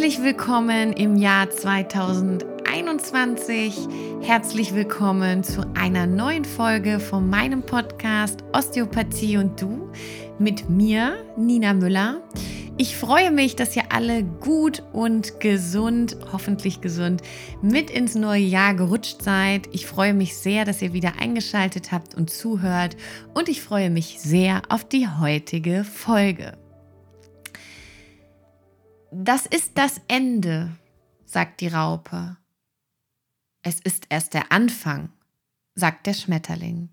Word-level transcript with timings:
Herzlich 0.00 0.24
willkommen 0.24 0.94
im 0.94 1.16
Jahr 1.16 1.50
2021. 1.50 3.86
Herzlich 4.22 4.74
willkommen 4.74 5.44
zu 5.44 5.60
einer 5.74 6.06
neuen 6.06 6.46
Folge 6.46 7.00
von 7.00 7.28
meinem 7.28 7.60
Podcast 7.60 8.42
Osteopathie 8.54 9.36
und 9.36 9.60
du 9.60 9.90
mit 10.38 10.70
mir, 10.70 11.22
Nina 11.36 11.74
Müller. 11.74 12.22
Ich 12.78 12.96
freue 12.96 13.30
mich, 13.30 13.56
dass 13.56 13.76
ihr 13.76 13.92
alle 13.92 14.24
gut 14.24 14.82
und 14.94 15.38
gesund, 15.38 16.16
hoffentlich 16.32 16.80
gesund, 16.80 17.20
mit 17.60 17.90
ins 17.90 18.14
neue 18.14 18.40
Jahr 18.40 18.72
gerutscht 18.72 19.20
seid. 19.20 19.68
Ich 19.70 19.84
freue 19.84 20.14
mich 20.14 20.34
sehr, 20.34 20.64
dass 20.64 20.80
ihr 20.80 20.94
wieder 20.94 21.20
eingeschaltet 21.20 21.92
habt 21.92 22.14
und 22.14 22.30
zuhört. 22.30 22.96
Und 23.34 23.50
ich 23.50 23.60
freue 23.60 23.90
mich 23.90 24.18
sehr 24.18 24.62
auf 24.70 24.82
die 24.82 25.08
heutige 25.08 25.84
Folge. 25.84 26.54
Das 29.12 29.46
ist 29.46 29.72
das 29.76 30.00
Ende, 30.06 30.70
sagt 31.24 31.60
die 31.60 31.68
Raupe. 31.68 32.36
Es 33.62 33.80
ist 33.80 34.06
erst 34.08 34.34
der 34.34 34.52
Anfang, 34.52 35.10
sagt 35.74 36.06
der 36.06 36.14
Schmetterling. 36.14 36.90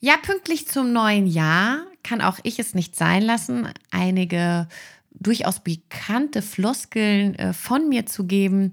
Ja, 0.00 0.16
pünktlich 0.16 0.66
zum 0.66 0.92
neuen 0.92 1.26
Jahr 1.26 1.86
kann 2.02 2.20
auch 2.20 2.38
ich 2.42 2.58
es 2.58 2.74
nicht 2.74 2.96
sein 2.96 3.22
lassen, 3.22 3.68
einige 3.90 4.68
durchaus 5.12 5.60
bekannte 5.60 6.42
Floskeln 6.42 7.34
äh, 7.36 7.52
von 7.52 7.88
mir 7.88 8.06
zu 8.06 8.24
geben. 8.24 8.72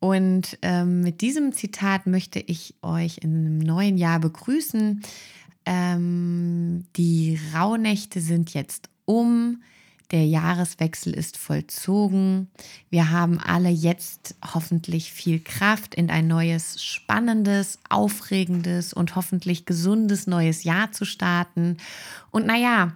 Und 0.00 0.58
ähm, 0.62 1.02
mit 1.02 1.20
diesem 1.20 1.52
Zitat 1.52 2.06
möchte 2.06 2.40
ich 2.40 2.74
euch 2.82 3.18
im 3.18 3.58
neuen 3.58 3.98
Jahr 3.98 4.18
begrüßen. 4.18 5.02
Ähm, 5.66 6.86
die 6.96 7.38
Rauhnächte 7.54 8.20
sind 8.20 8.52
jetzt 8.52 8.90
um. 9.04 9.62
Der 10.10 10.26
Jahreswechsel 10.26 11.14
ist 11.14 11.38
vollzogen. 11.38 12.50
Wir 12.90 13.10
haben 13.10 13.40
alle 13.40 13.70
jetzt 13.70 14.36
hoffentlich 14.54 15.10
viel 15.10 15.40
Kraft 15.40 15.94
in 15.94 16.10
ein 16.10 16.28
neues, 16.28 16.84
spannendes, 16.84 17.78
aufregendes 17.88 18.92
und 18.92 19.16
hoffentlich 19.16 19.64
gesundes 19.64 20.26
neues 20.26 20.62
Jahr 20.62 20.92
zu 20.92 21.04
starten. 21.04 21.78
Und 22.30 22.46
naja, 22.46 22.92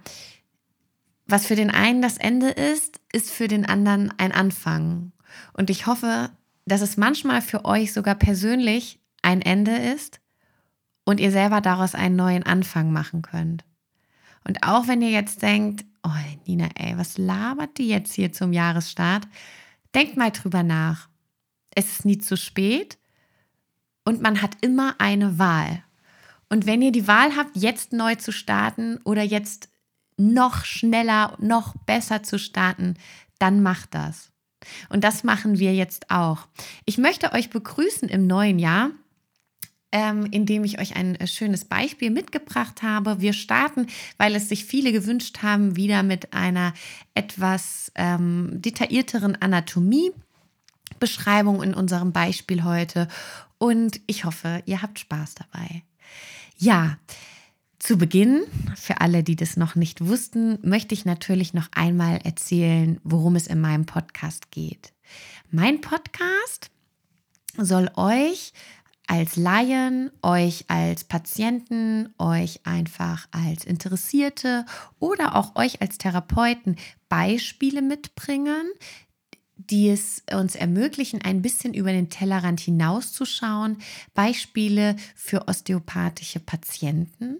was 1.25 1.45
für 1.45 1.55
den 1.55 1.71
einen 1.71 2.01
das 2.01 2.17
Ende 2.17 2.49
ist, 2.49 3.01
ist 3.11 3.31
für 3.31 3.47
den 3.47 3.65
anderen 3.65 4.13
ein 4.17 4.31
Anfang. 4.31 5.11
Und 5.53 5.69
ich 5.69 5.87
hoffe, 5.87 6.29
dass 6.65 6.81
es 6.81 6.95
manchmal 6.95 7.41
für 7.41 7.65
euch 7.65 7.91
sogar 7.91 8.15
persönlich 8.15 8.99
ein 9.21 9.41
Ende 9.41 9.75
ist 9.75 10.19
und 11.05 11.19
ihr 11.19 11.31
selber 11.31 11.59
daraus 11.59 11.95
einen 11.95 12.15
neuen 12.15 12.43
Anfang 12.43 12.91
machen 12.91 13.23
könnt. 13.23 13.65
Und 14.43 14.63
auch 14.63 14.87
wenn 14.87 15.01
ihr 15.01 15.11
jetzt 15.11 15.41
denkt, 15.41 15.85
oh 16.03 16.09
Nina, 16.45 16.69
ey, 16.75 16.97
was 16.97 17.17
labert 17.17 17.77
die 17.77 17.87
jetzt 17.87 18.13
hier 18.13 18.31
zum 18.31 18.53
Jahresstart? 18.53 19.27
Denkt 19.93 20.17
mal 20.17 20.31
drüber 20.31 20.63
nach. 20.63 21.09
Es 21.71 21.91
ist 21.91 22.05
nie 22.05 22.17
zu 22.17 22.37
spät 22.37 22.97
und 24.05 24.21
man 24.21 24.41
hat 24.41 24.57
immer 24.61 24.95
eine 24.99 25.39
Wahl. 25.39 25.83
Und 26.49 26.65
wenn 26.65 26.81
ihr 26.81 26.91
die 26.91 27.07
Wahl 27.07 27.35
habt, 27.35 27.55
jetzt 27.55 27.93
neu 27.93 28.15
zu 28.15 28.31
starten 28.31 28.97
oder 29.03 29.21
jetzt 29.21 29.69
noch 30.17 30.65
schneller, 30.65 31.37
noch 31.39 31.75
besser 31.85 32.23
zu 32.23 32.39
starten, 32.39 32.95
dann 33.37 33.61
macht 33.61 33.93
das. 33.93 34.31
Und 34.89 35.03
das 35.03 35.23
machen 35.23 35.59
wir 35.59 35.73
jetzt 35.73 36.11
auch. 36.11 36.47
Ich 36.85 36.97
möchte 36.97 37.31
euch 37.33 37.49
begrüßen 37.49 38.09
im 38.09 38.27
neuen 38.27 38.59
Jahr 38.59 38.91
ähm, 39.91 40.27
indem 40.31 40.63
ich 40.63 40.79
euch 40.79 40.95
ein 40.95 41.15
äh, 41.15 41.27
schönes 41.27 41.65
Beispiel 41.65 42.11
mitgebracht 42.11 42.83
habe. 42.83 43.19
Wir 43.21 43.33
starten, 43.33 43.87
weil 44.17 44.35
es 44.35 44.49
sich 44.49 44.65
viele 44.65 44.91
gewünscht 44.91 45.39
haben, 45.41 45.75
wieder 45.75 46.03
mit 46.03 46.33
einer 46.33 46.75
etwas 47.15 47.91
ähm, 47.95 48.51
detaillierteren 48.53 49.35
Anatomiebeschreibung 49.41 51.63
in 51.63 51.73
unserem 51.73 52.11
Beispiel 52.11 52.63
heute. 52.63 53.07
Und 53.57 53.99
ich 54.07 54.25
hoffe, 54.25 54.61
ihr 54.65 54.81
habt 54.81 54.99
Spaß 54.99 55.35
dabei. 55.35 55.83
Ja, 56.57 56.97
zu 57.79 57.97
Beginn, 57.97 58.43
für 58.75 58.99
alle, 58.99 59.23
die 59.23 59.37
das 59.37 59.55
noch 59.55 59.75
nicht 59.75 60.05
wussten, 60.05 60.59
möchte 60.61 60.93
ich 60.93 61.05
natürlich 61.05 61.53
noch 61.53 61.69
einmal 61.71 62.17
erzählen, 62.17 62.99
worum 63.03 63.37
es 63.37 63.47
in 63.47 63.61
meinem 63.61 63.85
Podcast 63.85 64.51
geht. 64.51 64.91
Mein 65.49 65.79
Podcast 65.79 66.71
soll 67.57 67.89
euch 67.95 68.51
als 69.09 69.37
Laien, 69.37 70.11
euch 70.21 70.65
als 70.67 71.03
Patienten, 71.03 72.13
euch 72.19 72.59
einfach 72.63 73.27
als 73.31 73.65
Interessierte 73.65 74.67
oder 74.99 75.35
auch 75.35 75.55
euch 75.55 75.81
als 75.81 75.97
Therapeuten 75.97 76.75
Beispiele 77.09 77.81
mitbringen, 77.81 78.69
die 79.55 79.89
es 79.89 80.21
uns 80.31 80.53
ermöglichen, 80.53 81.23
ein 81.23 81.41
bisschen 81.41 81.73
über 81.73 81.91
den 81.91 82.11
Tellerrand 82.11 82.59
hinauszuschauen. 82.59 83.77
Beispiele 84.13 84.95
für 85.15 85.47
osteopathische 85.47 86.39
Patienten, 86.39 87.39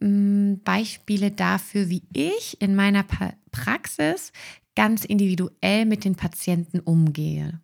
mm, 0.00 0.54
Beispiele 0.64 1.30
dafür, 1.30 1.88
wie 1.88 2.02
ich 2.12 2.60
in 2.60 2.74
meiner 2.74 3.04
Praxis 3.52 4.32
ganz 4.74 5.04
individuell 5.04 5.86
mit 5.86 6.04
den 6.04 6.16
Patienten 6.16 6.80
umgehe. 6.80 7.60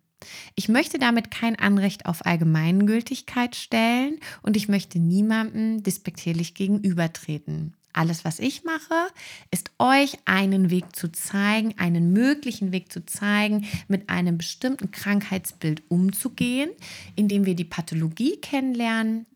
Ich 0.55 0.69
möchte 0.69 0.99
damit 0.99 1.31
kein 1.31 1.57
Anrecht 1.57 2.05
auf 2.05 2.25
Allgemeingültigkeit 2.25 3.55
stellen 3.55 4.19
und 4.41 4.55
ich 4.57 4.67
möchte 4.67 4.99
niemandem 4.99 5.83
despektierlich 5.83 6.53
gegenübertreten. 6.53 7.73
Alles, 7.93 8.25
was 8.25 8.39
ich 8.39 8.63
mache, 8.63 9.07
ist 9.51 9.69
euch 9.77 10.17
einen 10.25 10.71
Weg 10.71 10.95
zu 10.95 11.11
zeigen, 11.11 11.75
einen 11.77 12.11
möglichen 12.11 12.71
Weg 12.71 12.91
zu 12.91 13.05
zeigen, 13.05 13.67
mit 13.87 14.09
einem 14.09 14.39
bestimmten 14.39 14.89
Krankheitsbild 14.89 15.83
umzugehen, 15.89 16.71
indem 17.15 17.45
wir 17.45 17.55
die 17.55 17.65
Pathologie 17.65 18.37
kennenlernen 18.37 19.27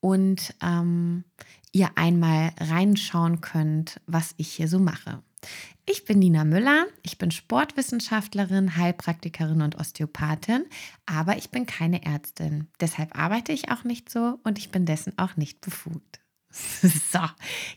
und 0.00 0.52
ähm, 0.60 1.22
ihr 1.70 1.90
einmal 1.94 2.52
reinschauen 2.58 3.40
könnt, 3.40 4.00
was 4.06 4.34
ich 4.36 4.50
hier 4.50 4.66
so 4.66 4.80
mache. 4.80 5.22
Ich 5.84 6.04
bin 6.04 6.20
Nina 6.20 6.44
Müller, 6.44 6.86
ich 7.02 7.18
bin 7.18 7.30
Sportwissenschaftlerin, 7.30 8.76
Heilpraktikerin 8.76 9.62
und 9.62 9.78
Osteopathin, 9.80 10.64
aber 11.06 11.36
ich 11.36 11.50
bin 11.50 11.66
keine 11.66 12.04
Ärztin. 12.04 12.68
Deshalb 12.80 13.18
arbeite 13.18 13.52
ich 13.52 13.70
auch 13.70 13.82
nicht 13.82 14.08
so 14.08 14.38
und 14.44 14.58
ich 14.58 14.70
bin 14.70 14.86
dessen 14.86 15.18
auch 15.18 15.36
nicht 15.36 15.60
befugt. 15.60 16.20
So, 17.12 17.20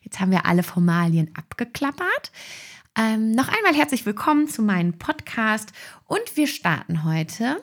jetzt 0.02 0.20
haben 0.20 0.32
wir 0.32 0.46
alle 0.46 0.64
Formalien 0.64 1.32
abgeklappert. 1.36 2.32
Ähm, 2.98 3.32
noch 3.32 3.48
einmal 3.48 3.74
herzlich 3.74 4.06
willkommen 4.06 4.48
zu 4.48 4.62
meinem 4.62 4.98
Podcast 4.98 5.72
und 6.06 6.36
wir 6.36 6.48
starten 6.48 7.04
heute 7.04 7.62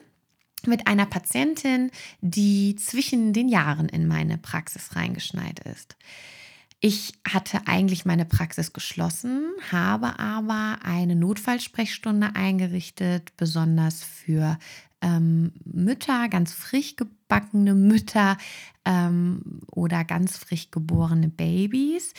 mit 0.66 0.86
einer 0.86 1.06
Patientin, 1.06 1.90
die 2.20 2.76
zwischen 2.76 3.32
den 3.32 3.48
Jahren 3.48 3.88
in 3.88 4.06
meine 4.06 4.38
Praxis 4.38 4.94
reingeschneit 4.94 5.60
ist. 5.60 5.96
Ich 6.84 7.12
hatte 7.24 7.68
eigentlich 7.68 8.06
meine 8.06 8.24
Praxis 8.24 8.72
geschlossen, 8.72 9.52
habe 9.70 10.18
aber 10.18 10.80
eine 10.82 11.14
Notfallsprechstunde 11.14 12.34
eingerichtet, 12.34 13.36
besonders 13.36 14.02
für 14.02 14.58
ähm, 15.00 15.52
Mütter, 15.64 16.28
ganz 16.28 16.52
frisch 16.52 16.96
gebackene 16.96 17.74
Mütter 17.74 18.36
ähm, 18.84 19.60
oder 19.70 20.02
ganz 20.02 20.36
frisch 20.36 20.72
geborene 20.72 21.28
Babys, 21.28 22.14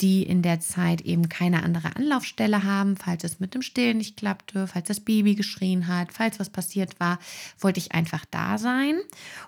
die 0.00 0.24
in 0.24 0.42
der 0.42 0.58
Zeit 0.58 1.02
eben 1.02 1.28
keine 1.28 1.62
andere 1.62 1.94
Anlaufstelle 1.94 2.64
haben, 2.64 2.96
falls 2.96 3.22
es 3.22 3.38
mit 3.38 3.54
dem 3.54 3.62
Stillen 3.62 3.98
nicht 3.98 4.16
klappte, 4.16 4.66
falls 4.66 4.88
das 4.88 4.98
Baby 4.98 5.36
geschrien 5.36 5.86
hat, 5.86 6.12
falls 6.12 6.40
was 6.40 6.50
passiert 6.50 6.98
war, 6.98 7.20
wollte 7.60 7.78
ich 7.78 7.92
einfach 7.92 8.24
da 8.32 8.58
sein. 8.58 8.98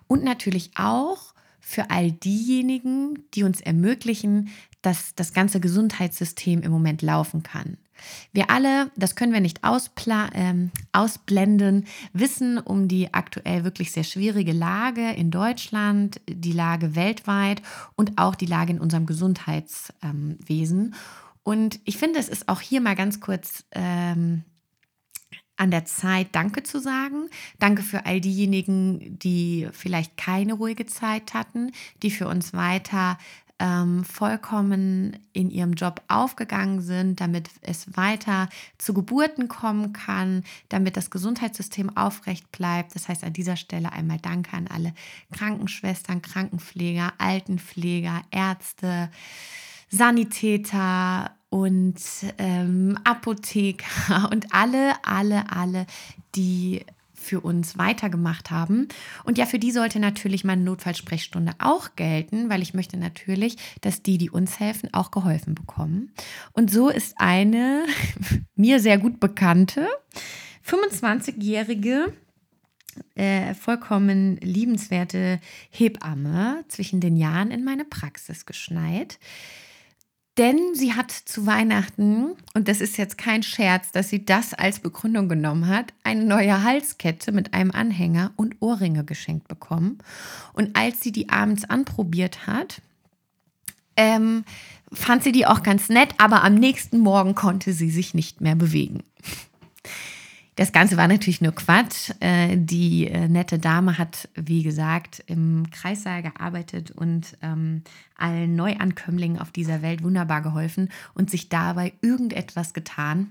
Und 0.07 0.23
natürlich 0.23 0.71
auch 0.77 1.35
für 1.61 1.91
all 1.91 2.13
diejenigen, 2.13 3.25
die 3.35 3.43
uns 3.43 3.61
ermöglichen, 3.61 4.49
dass 4.83 5.15
das 5.15 5.33
ganze 5.33 5.61
Gesundheitssystem 5.61 6.63
im 6.63 6.73
Moment 6.73 7.03
laufen 7.03 7.43
kann. 7.43 7.77
Wir 8.33 8.51
alle, 8.51 8.91
das 8.97 9.15
können 9.15 9.33
wir 9.33 9.41
nicht 9.41 9.61
ähm, 9.63 10.71
ausblenden, 10.93 11.87
wissen 12.13 12.59
um 12.59 12.89
die 12.89 13.13
aktuell 13.13 13.65
wirklich 13.65 13.93
sehr 13.93 14.05
schwierige 14.05 14.53
Lage 14.53 15.11
in 15.11 15.31
Deutschland, 15.31 16.21
die 16.29 16.53
Lage 16.53 16.95
weltweit 16.95 17.63
und 17.97 18.19
auch 18.19 18.35
die 18.35 18.47
Lage 18.47 18.73
in 18.73 18.81
unserem 18.81 19.07
Gesundheitswesen. 19.07 20.95
Und 21.43 21.81
ich 21.85 21.97
finde, 21.97 22.19
es 22.19 22.29
ist 22.29 22.49
auch 22.49 22.61
hier 22.61 22.81
mal 22.81 22.97
ganz 22.97 23.21
kurz 23.21 23.65
ähm, 23.73 24.45
an 25.61 25.71
der 25.71 25.85
Zeit, 25.85 26.29
Danke 26.33 26.63
zu 26.63 26.81
sagen. 26.81 27.29
Danke 27.59 27.83
für 27.83 28.07
all 28.07 28.21
diejenigen, 28.21 29.19
die 29.19 29.69
vielleicht 29.73 30.17
keine 30.17 30.55
ruhige 30.55 30.87
Zeit 30.87 31.35
hatten, 31.35 31.73
die 32.03 32.11
für 32.11 32.29
uns 32.29 32.55
weiter 32.55 33.19
ähm, 33.59 34.05
vollkommen 34.05 35.19
in 35.35 35.51
ihrem 35.51 35.75
Job 35.75 36.01
aufgegangen 36.09 36.81
sind, 36.81 37.21
damit 37.21 37.51
es 37.61 37.95
weiter 37.95 38.49
zu 38.79 38.95
Geburten 38.95 39.49
kommen 39.49 39.93
kann, 39.93 40.45
damit 40.71 40.97
das 40.97 41.11
Gesundheitssystem 41.11 41.95
aufrecht 41.95 42.51
bleibt. 42.53 42.95
Das 42.95 43.09
heißt 43.09 43.23
an 43.23 43.35
dieser 43.35 43.57
Stelle 43.57 43.93
einmal 43.93 44.19
Danke 44.19 44.57
an 44.57 44.67
alle 44.67 44.95
Krankenschwestern, 45.31 46.23
Krankenpfleger, 46.23 47.13
Altenpfleger, 47.19 48.23
Ärzte, 48.31 49.11
Sanitäter, 49.91 51.33
und 51.51 51.97
ähm, 52.39 52.99
Apotheker 53.05 54.29
und 54.33 54.47
alle, 54.55 54.95
alle, 55.05 55.53
alle, 55.53 55.87
die 56.35 56.85
für 57.13 57.41
uns 57.41 57.77
weitergemacht 57.77 58.51
haben. 58.51 58.89
Und 59.25 59.37
ja, 59.37 59.45
für 59.45 59.59
die 59.59 59.73
sollte 59.73 60.01
natürlich 60.01 60.43
meine 60.43 60.63
Notfallsprechstunde 60.63 61.53
auch 61.59 61.95
gelten, 61.95 62.49
weil 62.49 62.63
ich 62.63 62.73
möchte 62.73 62.97
natürlich, 62.97 63.57
dass 63.83 64.03
die, 64.03 64.17
die 64.17 64.31
uns 64.31 64.59
helfen, 64.59 64.89
auch 64.95 65.11
geholfen 65.11 65.55
bekommen. 65.55 66.13
Und 66.53 66.71
so 66.71 66.89
ist 66.89 67.15
eine 67.19 67.85
mir 68.55 68.81
sehr 68.81 68.97
gut 68.97 69.21
bekannte 69.21 69.87
25-jährige 70.67 72.15
äh, 73.15 73.55
vollkommen 73.55 74.37
liebenswerte 74.39 75.41
Hebamme 75.69 76.65
zwischen 76.69 77.01
den 77.01 77.17
Jahren 77.17 77.51
in 77.51 77.65
meine 77.65 77.85
Praxis 77.85 78.47
geschneit. 78.47 79.19
Denn 80.41 80.75
sie 80.75 80.95
hat 80.95 81.11
zu 81.11 81.45
Weihnachten, 81.45 82.35
und 82.55 82.67
das 82.67 82.81
ist 82.81 82.97
jetzt 82.97 83.19
kein 83.19 83.43
Scherz, 83.43 83.93
dass 83.93 84.09
sie 84.09 84.25
das 84.25 84.55
als 84.55 84.79
Begründung 84.79 85.29
genommen 85.29 85.69
hat, 85.69 85.93
eine 86.03 86.25
neue 86.25 86.65
Halskette 86.65 87.31
mit 87.31 87.53
einem 87.53 87.71
Anhänger 87.71 88.33
und 88.37 88.57
Ohrringe 88.61 89.05
geschenkt 89.05 89.49
bekommen. 89.49 89.99
Und 90.55 90.75
als 90.79 91.03
sie 91.03 91.13
die 91.13 91.29
abends 91.29 91.67
anprobiert 91.67 92.47
hat, 92.47 92.81
ähm, 93.99 94.47
fand 94.91 95.25
sie 95.25 95.33
die 95.33 95.45
auch 95.45 95.63
ganz 95.63 95.91
nett, 95.91 96.15
aber 96.17 96.43
am 96.43 96.55
nächsten 96.55 97.01
Morgen 97.01 97.35
konnte 97.35 97.75
sie 97.75 97.91
sich 97.91 98.15
nicht 98.15 98.41
mehr 98.41 98.55
bewegen. 98.55 99.03
Das 100.57 100.73
Ganze 100.73 100.97
war 100.97 101.09
natürlich 101.09 101.41
nur 101.41 101.55
Quatsch. 101.55 102.11
Äh, 102.21 102.57
die 102.57 103.07
äh, 103.07 103.29
nette 103.29 103.59
Dame 103.59 103.99
hat, 103.99 104.29
wie 104.35 104.63
gesagt, 104.63 105.23
im 105.27 105.71
Kreissaal 105.71 106.23
gearbeitet 106.23 106.91
und 106.91 107.37
ähm, 107.41 107.83
allen 108.17 108.57
Neuankömmlingen 108.57 109.39
auf 109.39 109.53
dieser 109.53 109.83
Welt 109.83 110.03
wunderbar 110.03 110.43
geholfen 110.43 110.91
und 111.15 111.31
sich 111.31 111.49
dabei 111.49 111.93
irgendetwas 112.03 112.75
getan, 112.75 113.31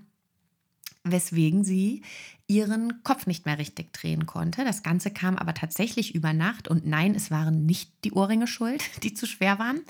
weswegen 1.04 1.64
sie 1.64 2.02
ihren 2.48 3.04
Kopf 3.04 3.28
nicht 3.28 3.46
mehr 3.46 3.60
richtig 3.60 3.94
drehen 3.94 4.26
konnte. 4.26 4.66
Das 4.66 4.82
Ganze 4.82 5.12
kam 5.12 5.38
aber 5.38 5.54
tatsächlich 5.54 6.16
über 6.16 6.34
Nacht 6.34 6.68
und 6.68 6.88
nein, 6.88 7.14
es 7.14 7.30
waren 7.30 7.66
nicht 7.66 7.92
die 8.04 8.12
Ohrringe 8.12 8.48
schuld, 8.48 8.84
die 9.04 9.14
zu 9.14 9.28
schwer 9.28 9.60
waren. 9.60 9.82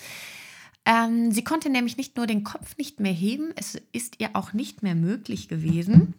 Ähm, 0.86 1.32
sie 1.32 1.44
konnte 1.44 1.70
nämlich 1.70 1.98
nicht 1.98 2.18
nur 2.18 2.28
den 2.28 2.44
Kopf 2.44 2.76
nicht 2.78 3.00
mehr 3.00 3.14
heben, 3.14 3.52
es 3.56 3.80
ist 3.92 4.20
ihr 4.20 4.32
auch 4.34 4.54
nicht 4.54 4.84
mehr 4.84 4.96
möglich 4.96 5.48
gewesen, 5.48 6.16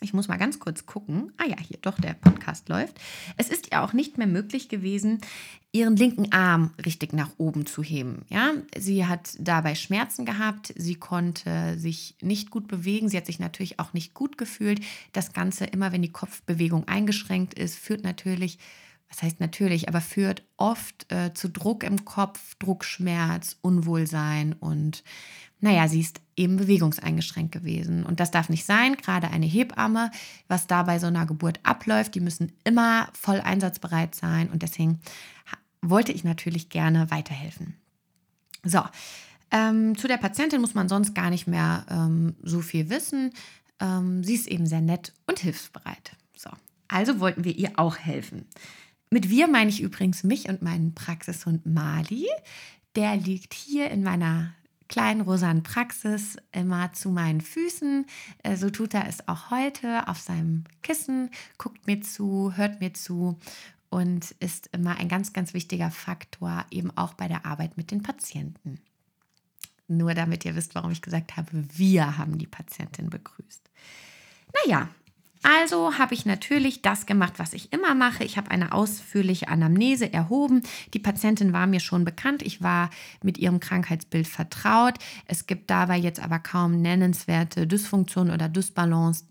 ich 0.00 0.14
muss 0.14 0.28
mal 0.28 0.36
ganz 0.36 0.58
kurz 0.58 0.86
gucken. 0.86 1.32
Ah 1.36 1.46
ja, 1.46 1.56
hier 1.58 1.78
doch, 1.80 1.98
der 2.00 2.14
Podcast 2.14 2.68
läuft. 2.68 2.98
Es 3.36 3.48
ist 3.48 3.70
ihr 3.70 3.82
auch 3.82 3.92
nicht 3.92 4.18
mehr 4.18 4.26
möglich 4.26 4.68
gewesen, 4.68 5.20
ihren 5.72 5.96
linken 5.96 6.32
Arm 6.32 6.72
richtig 6.84 7.12
nach 7.12 7.30
oben 7.36 7.66
zu 7.66 7.82
heben. 7.82 8.24
Ja, 8.28 8.52
sie 8.76 9.06
hat 9.06 9.36
dabei 9.38 9.74
Schmerzen 9.74 10.24
gehabt, 10.24 10.72
sie 10.76 10.94
konnte 10.94 11.78
sich 11.78 12.16
nicht 12.22 12.50
gut 12.50 12.68
bewegen, 12.68 13.08
sie 13.08 13.16
hat 13.16 13.26
sich 13.26 13.38
natürlich 13.38 13.78
auch 13.78 13.92
nicht 13.92 14.14
gut 14.14 14.38
gefühlt. 14.38 14.80
Das 15.12 15.32
Ganze, 15.32 15.64
immer 15.66 15.92
wenn 15.92 16.02
die 16.02 16.12
Kopfbewegung 16.12 16.88
eingeschränkt 16.88 17.54
ist, 17.54 17.76
führt 17.76 18.04
natürlich, 18.04 18.58
was 19.08 19.22
heißt 19.22 19.40
natürlich, 19.40 19.88
aber 19.88 20.00
führt 20.00 20.42
oft 20.56 21.10
äh, 21.12 21.34
zu 21.34 21.48
Druck 21.48 21.84
im 21.84 22.04
Kopf, 22.04 22.54
Druckschmerz, 22.58 23.56
Unwohlsein 23.60 24.54
und 24.54 25.02
naja, 25.60 25.88
sie 25.88 26.00
ist 26.00 26.20
eben 26.38 26.56
bewegungseingeschränkt 26.56 27.52
gewesen. 27.52 28.04
Und 28.04 28.20
das 28.20 28.30
darf 28.30 28.48
nicht 28.48 28.64
sein, 28.64 28.96
gerade 28.96 29.30
eine 29.30 29.46
Hebamme, 29.46 30.10
was 30.46 30.66
da 30.66 30.84
bei 30.84 30.98
so 30.98 31.06
einer 31.06 31.26
Geburt 31.26 31.60
abläuft, 31.62 32.14
die 32.14 32.20
müssen 32.20 32.52
immer 32.64 33.08
voll 33.12 33.40
einsatzbereit 33.40 34.14
sein. 34.14 34.48
Und 34.50 34.62
deswegen 34.62 35.00
wollte 35.82 36.12
ich 36.12 36.24
natürlich 36.24 36.68
gerne 36.68 37.10
weiterhelfen. 37.10 37.74
So, 38.64 38.82
ähm, 39.50 39.96
zu 39.96 40.08
der 40.08 40.18
Patientin 40.18 40.60
muss 40.60 40.74
man 40.74 40.88
sonst 40.88 41.14
gar 41.14 41.30
nicht 41.30 41.46
mehr 41.46 41.86
ähm, 41.90 42.34
so 42.42 42.60
viel 42.60 42.90
wissen. 42.90 43.32
Ähm, 43.80 44.22
sie 44.24 44.34
ist 44.34 44.48
eben 44.48 44.66
sehr 44.66 44.80
nett 44.80 45.12
und 45.26 45.38
hilfsbereit. 45.38 46.12
So, 46.36 46.50
also 46.88 47.20
wollten 47.20 47.44
wir 47.44 47.56
ihr 47.56 47.72
auch 47.76 47.96
helfen. 47.96 48.46
Mit 49.10 49.30
wir 49.30 49.48
meine 49.48 49.70
ich 49.70 49.80
übrigens 49.80 50.22
mich 50.22 50.48
und 50.48 50.62
meinen 50.62 50.94
Praxishund 50.94 51.64
Mali. 51.64 52.26
Der 52.94 53.16
liegt 53.16 53.54
hier 53.54 53.90
in 53.90 54.02
meiner 54.02 54.52
kleinen 54.88 55.20
rosanen 55.20 55.62
Praxis 55.62 56.36
immer 56.52 56.92
zu 56.92 57.10
meinen 57.10 57.40
Füßen. 57.40 58.06
Äh, 58.42 58.56
so 58.56 58.70
tut 58.70 58.94
er 58.94 59.06
es 59.06 59.28
auch 59.28 59.50
heute 59.50 60.08
auf 60.08 60.18
seinem 60.18 60.64
Kissen, 60.82 61.30
guckt 61.58 61.86
mir 61.86 62.00
zu, 62.00 62.52
hört 62.56 62.80
mir 62.80 62.94
zu 62.94 63.38
und 63.90 64.32
ist 64.40 64.68
immer 64.72 64.96
ein 64.96 65.08
ganz, 65.08 65.32
ganz 65.32 65.54
wichtiger 65.54 65.90
Faktor 65.90 66.64
eben 66.70 66.90
auch 66.96 67.14
bei 67.14 67.28
der 67.28 67.46
Arbeit 67.46 67.76
mit 67.76 67.90
den 67.90 68.02
Patienten. 68.02 68.80
Nur 69.86 70.12
damit 70.12 70.44
ihr 70.44 70.54
wisst, 70.54 70.74
warum 70.74 70.90
ich 70.90 71.00
gesagt 71.00 71.36
habe, 71.36 71.50
wir 71.52 72.18
haben 72.18 72.36
die 72.36 72.46
Patientin 72.46 73.08
begrüßt. 73.08 73.70
Naja, 74.64 74.88
also 75.42 75.98
habe 75.98 76.14
ich 76.14 76.26
natürlich 76.26 76.82
das 76.82 77.06
gemacht, 77.06 77.34
was 77.36 77.52
ich 77.52 77.72
immer 77.72 77.94
mache. 77.94 78.24
Ich 78.24 78.36
habe 78.36 78.50
eine 78.50 78.72
ausführliche 78.72 79.48
Anamnese 79.48 80.12
erhoben. 80.12 80.62
Die 80.94 80.98
Patientin 80.98 81.52
war 81.52 81.66
mir 81.66 81.80
schon 81.80 82.04
bekannt. 82.04 82.42
Ich 82.42 82.62
war 82.62 82.90
mit 83.22 83.38
ihrem 83.38 83.60
Krankheitsbild 83.60 84.26
vertraut. 84.26 84.94
Es 85.26 85.46
gibt 85.46 85.70
dabei 85.70 85.96
jetzt 85.96 86.20
aber 86.20 86.38
kaum 86.38 86.80
nennenswerte 86.82 87.66
Dysfunktionen 87.66 88.32
oder 88.32 88.48
Dysbalance, 88.48 89.24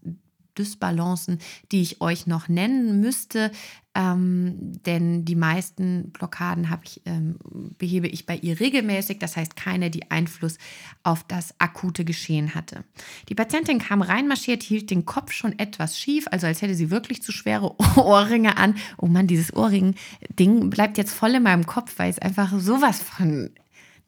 Dysbalancen, 0.58 1.40
die 1.72 1.82
ich 1.82 2.02
euch 2.02 2.28
noch 2.28 2.48
nennen 2.48 3.00
müsste. 3.02 3.52
Ähm, 3.98 4.74
denn 4.86 5.26
die 5.26 5.36
meisten 5.36 6.12
Blockaden 6.12 6.68
ich, 6.84 7.02
ähm, 7.06 7.40
behebe 7.80 8.08
ich 8.08 8.28
bei 8.28 8.36
ihr 8.36 8.60
regelmäßig. 8.60 9.18
Das 9.18 9.36
heißt, 9.36 9.56
keine, 9.56 9.90
die 9.90 10.12
Einfluss 10.12 10.60
auf 11.02 11.24
das 11.24 11.56
akute 11.58 12.06
Geschehen 12.06 12.54
hatte. 12.54 12.84
Die 13.28 13.34
Patientin 13.34 13.80
kam 13.80 14.04
reinmarschiert, 14.04 14.62
hielt 14.62 14.92
den 14.92 15.06
Kopf 15.06 15.32
schon 15.32 15.58
etwas 15.58 15.98
schief, 15.98 16.28
also 16.30 16.46
als 16.46 16.62
hätte 16.62 16.76
sie 16.76 16.92
wirklich 16.92 17.24
zu 17.24 17.32
schwere 17.32 17.76
Ohrringe 17.98 18.58
an. 18.58 18.76
Oh 19.00 19.08
Mann, 19.08 19.26
dieses 19.26 19.56
Ohrring-Ding 19.56 20.70
bleibt 20.70 21.00
jetzt 21.00 21.14
voll 21.14 21.34
in 21.34 21.44
meinem 21.44 21.66
Kopf, 21.66 21.98
weil 21.98 22.12
es 22.12 22.20
einfach 22.20 22.54
sowas 22.60 23.02
von 23.02 23.50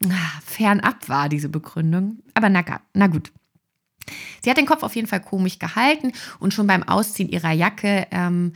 ah, 0.04 0.40
fernab 0.44 1.08
war, 1.08 1.28
diese 1.28 1.48
Begründung. 1.48 2.20
Aber 2.34 2.48
na, 2.48 2.62
na 2.94 3.08
gut. 3.08 3.32
Sie 4.42 4.50
hat 4.50 4.56
den 4.56 4.66
Kopf 4.66 4.82
auf 4.82 4.96
jeden 4.96 5.08
Fall 5.08 5.20
komisch 5.20 5.58
gehalten 5.58 6.12
und 6.38 6.54
schon 6.54 6.66
beim 6.66 6.82
Ausziehen 6.82 7.28
ihrer 7.28 7.52
Jacke 7.52 8.06
ähm, 8.10 8.52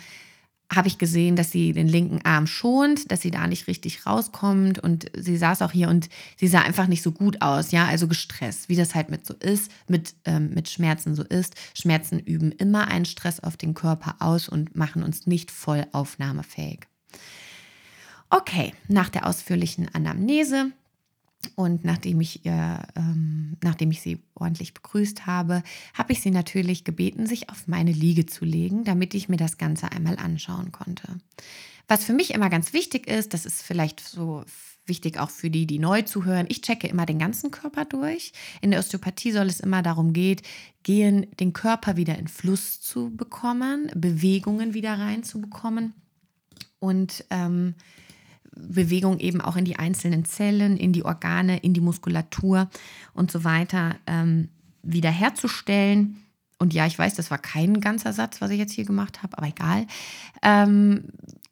habe 0.74 0.88
ich 0.88 0.98
gesehen, 0.98 1.36
dass 1.36 1.50
sie 1.50 1.72
den 1.72 1.88
linken 1.88 2.20
Arm 2.24 2.46
schont, 2.46 3.10
dass 3.10 3.20
sie 3.20 3.30
da 3.30 3.46
nicht 3.46 3.66
richtig 3.66 4.06
rauskommt 4.06 4.78
und 4.78 5.10
sie 5.16 5.36
saß 5.36 5.62
auch 5.62 5.72
hier 5.72 5.88
und 5.88 6.08
sie 6.36 6.48
sah 6.48 6.60
einfach 6.60 6.86
nicht 6.86 7.02
so 7.02 7.12
gut 7.12 7.42
aus, 7.42 7.70
ja, 7.70 7.86
also 7.86 8.08
gestresst, 8.08 8.68
wie 8.68 8.76
das 8.76 8.94
halt 8.94 9.10
mit 9.10 9.26
so 9.26 9.34
ist, 9.34 9.70
mit, 9.88 10.14
ähm, 10.24 10.50
mit 10.54 10.68
Schmerzen 10.68 11.14
so 11.14 11.22
ist. 11.22 11.54
Schmerzen 11.74 12.18
üben 12.18 12.52
immer 12.52 12.88
einen 12.88 13.04
Stress 13.04 13.40
auf 13.40 13.56
den 13.56 13.74
Körper 13.74 14.16
aus 14.20 14.48
und 14.48 14.74
machen 14.74 15.02
uns 15.02 15.26
nicht 15.26 15.50
voll 15.50 15.86
aufnahmefähig. 15.92 16.80
Okay, 18.30 18.72
nach 18.88 19.10
der 19.10 19.26
ausführlichen 19.26 19.94
Anamnese 19.94 20.72
und 21.56 21.84
nachdem 21.84 22.20
ich, 22.20 22.44
ihr, 22.44 22.82
ähm, 22.96 23.56
nachdem 23.62 23.90
ich 23.90 24.00
sie 24.00 24.18
ordentlich 24.34 24.74
begrüßt 24.74 25.26
habe, 25.26 25.62
habe 25.94 26.12
ich 26.12 26.20
sie 26.20 26.30
natürlich 26.30 26.84
gebeten, 26.84 27.26
sich 27.26 27.50
auf 27.50 27.66
meine 27.66 27.92
Liege 27.92 28.26
zu 28.26 28.44
legen, 28.44 28.84
damit 28.84 29.14
ich 29.14 29.28
mir 29.28 29.36
das 29.36 29.58
Ganze 29.58 29.92
einmal 29.92 30.18
anschauen 30.18 30.72
konnte. 30.72 31.08
Was 31.88 32.04
für 32.04 32.12
mich 32.12 32.32
immer 32.32 32.50
ganz 32.50 32.72
wichtig 32.72 33.06
ist, 33.06 33.34
das 33.34 33.44
ist 33.44 33.62
vielleicht 33.62 34.00
so 34.00 34.44
wichtig 34.86 35.18
auch 35.18 35.30
für 35.30 35.50
die, 35.50 35.66
die 35.66 35.78
neu 35.78 36.02
zuhören, 36.02 36.46
ich 36.48 36.62
checke 36.62 36.86
immer 36.86 37.06
den 37.06 37.18
ganzen 37.18 37.50
Körper 37.50 37.84
durch. 37.84 38.32
In 38.60 38.70
der 38.70 38.80
Osteopathie 38.80 39.32
soll 39.32 39.46
es 39.46 39.60
immer 39.60 39.82
darum 39.82 40.12
gehen, 40.12 40.40
gehen, 40.82 41.26
den 41.40 41.52
Körper 41.52 41.96
wieder 41.96 42.18
in 42.18 42.28
Fluss 42.28 42.80
zu 42.80 43.14
bekommen, 43.14 43.90
Bewegungen 43.94 44.74
wieder 44.74 44.98
reinzubekommen 44.98 45.94
und 46.78 47.24
ähm, 47.30 47.74
Bewegung 48.56 49.18
eben 49.18 49.40
auch 49.40 49.56
in 49.56 49.64
die 49.64 49.76
einzelnen 49.76 50.24
Zellen, 50.24 50.76
in 50.76 50.92
die 50.92 51.04
Organe, 51.04 51.58
in 51.58 51.74
die 51.74 51.80
Muskulatur 51.80 52.68
und 53.12 53.30
so 53.30 53.44
weiter 53.44 53.96
ähm, 54.06 54.48
wiederherzustellen. 54.82 56.16
Und 56.58 56.72
ja, 56.72 56.86
ich 56.86 56.98
weiß, 56.98 57.14
das 57.14 57.30
war 57.30 57.38
kein 57.38 57.80
ganzer 57.80 58.12
Satz, 58.12 58.40
was 58.40 58.50
ich 58.50 58.58
jetzt 58.58 58.72
hier 58.72 58.84
gemacht 58.84 59.22
habe, 59.22 59.36
aber 59.36 59.48
egal. 59.48 59.86
Ähm, 60.42 61.04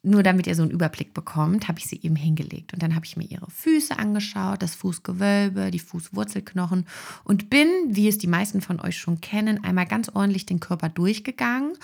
nur 0.05 0.25
damit 0.25 0.49
ihr 0.49 0.55
so 0.57 0.63
einen 0.63 0.73
Überblick 0.73 1.15
bekommt, 1.15 1.69
habe 1.69 1.79
ich 1.79 1.87
sie 1.87 2.01
eben 2.03 2.17
hingelegt. 2.17 2.73
Und 2.73 2.83
dann 2.83 2.95
habe 2.95 3.07
ich 3.07 3.17
mir 3.17 3.25
ihre 3.25 3.51
Füße 3.51 3.97
angeschaut, 3.97 4.63
das 4.63 4.75
Fußgewölbe, 4.75 5.71
die 5.71 5.79
Fußwurzelknochen 5.79 6.87
und 7.23 7.51
bin, 7.51 7.69
wie 7.87 8.09
es 8.09 8.19
die 8.19 8.27
meisten 8.27 8.61
von 8.61 8.81
euch 8.81 8.99
schon 8.99 9.21
kennen, 9.21 9.63
einmal 9.63 9.87
ganz 9.87 10.09
ordentlich 10.09 10.45
den 10.45 10.61
Körper 10.61 10.89
durchgegangen 10.89 11.75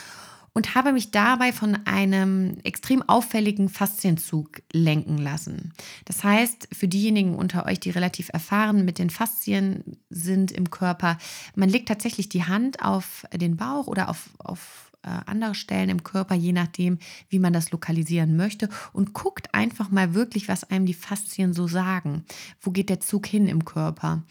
und 0.59 0.75
habe 0.75 0.91
mich 0.91 1.13
dabei 1.13 1.53
von 1.53 1.87
einem 1.87 2.57
extrem 2.65 3.09
auffälligen 3.09 3.69
Faszienzug 3.69 4.61
lenken 4.73 5.17
lassen. 5.17 5.73
Das 6.05 6.25
heißt, 6.25 6.71
für 6.73 6.89
diejenigen 6.89 7.37
unter 7.37 7.65
euch, 7.67 7.79
die 7.79 7.91
relativ 7.91 8.29
erfahren 8.33 8.85
mit 8.85 8.99
den 8.99 9.09
Faszien 9.09 9.85
sind 10.11 10.51
im 10.51 10.69
Körper, 10.69 11.17
man 11.55 11.69
legt 11.69 11.87
tatsächlich 11.87 12.29
die 12.29 12.43
Hand 12.43 12.83
auf 12.83 13.25
den 13.33 13.57
Bauch 13.57 13.87
oder 13.87 14.09
auf, 14.09 14.31
auf 14.39 14.91
äh, 15.05 15.11
andere 15.27 15.55
Stellen 15.55 15.91
im 15.91 16.03
Körper, 16.03 16.35
je 16.35 16.51
nachdem, 16.51 16.99
wie 17.29 17.39
man 17.39 17.53
das 17.53 17.71
lokalisieren 17.71 18.37
möchte 18.37 18.69
und 18.93 19.13
guckt 19.13 19.55
einfach 19.55 19.93
mal 19.93 20.13
wirklich, 20.15 20.49
was 20.49 20.65
einem 20.65 20.87
die 20.87 20.95
Faszien 20.95 21.55
so 21.55 21.69
sagen. 21.69 22.25
Wo 22.61 22.73
geht 22.73 22.89
der 22.89 22.99
Zug 22.99 23.29
hin 23.29 23.47
im 23.47 23.65
Körper? 23.65 24.25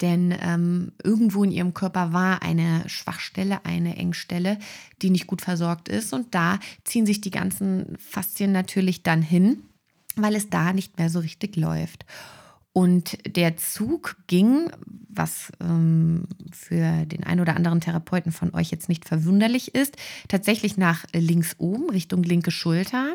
Denn 0.00 0.34
ähm, 0.40 0.92
irgendwo 1.02 1.44
in 1.44 1.52
ihrem 1.52 1.74
Körper 1.74 2.12
war 2.12 2.42
eine 2.42 2.88
Schwachstelle, 2.88 3.64
eine 3.64 3.96
Engstelle, 3.96 4.58
die 5.02 5.10
nicht 5.10 5.26
gut 5.26 5.40
versorgt 5.40 5.88
ist. 5.88 6.12
Und 6.12 6.34
da 6.34 6.58
ziehen 6.84 7.06
sich 7.06 7.20
die 7.20 7.30
ganzen 7.30 7.96
Faszien 7.98 8.52
natürlich 8.52 9.02
dann 9.02 9.22
hin, 9.22 9.62
weil 10.16 10.34
es 10.34 10.50
da 10.50 10.72
nicht 10.72 10.98
mehr 10.98 11.10
so 11.10 11.20
richtig 11.20 11.56
läuft. 11.56 12.04
Und 12.72 13.18
der 13.36 13.56
Zug 13.56 14.16
ging, 14.26 14.68
was 15.08 15.52
ähm, 15.60 16.26
für 16.50 17.06
den 17.06 17.22
einen 17.22 17.40
oder 17.40 17.54
anderen 17.54 17.80
Therapeuten 17.80 18.32
von 18.32 18.52
euch 18.52 18.72
jetzt 18.72 18.88
nicht 18.88 19.04
verwunderlich 19.04 19.76
ist, 19.76 19.96
tatsächlich 20.26 20.76
nach 20.76 21.04
links 21.14 21.54
oben, 21.58 21.88
Richtung 21.88 22.24
linke 22.24 22.50
Schulter. 22.50 23.14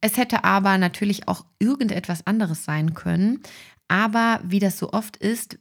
Es 0.00 0.16
hätte 0.16 0.44
aber 0.44 0.78
natürlich 0.78 1.28
auch 1.28 1.44
irgendetwas 1.58 2.26
anderes 2.26 2.64
sein 2.64 2.94
können. 2.94 3.42
Aber 3.88 4.40
wie 4.42 4.60
das 4.60 4.78
so 4.78 4.92
oft 4.92 5.16
ist, 5.18 5.58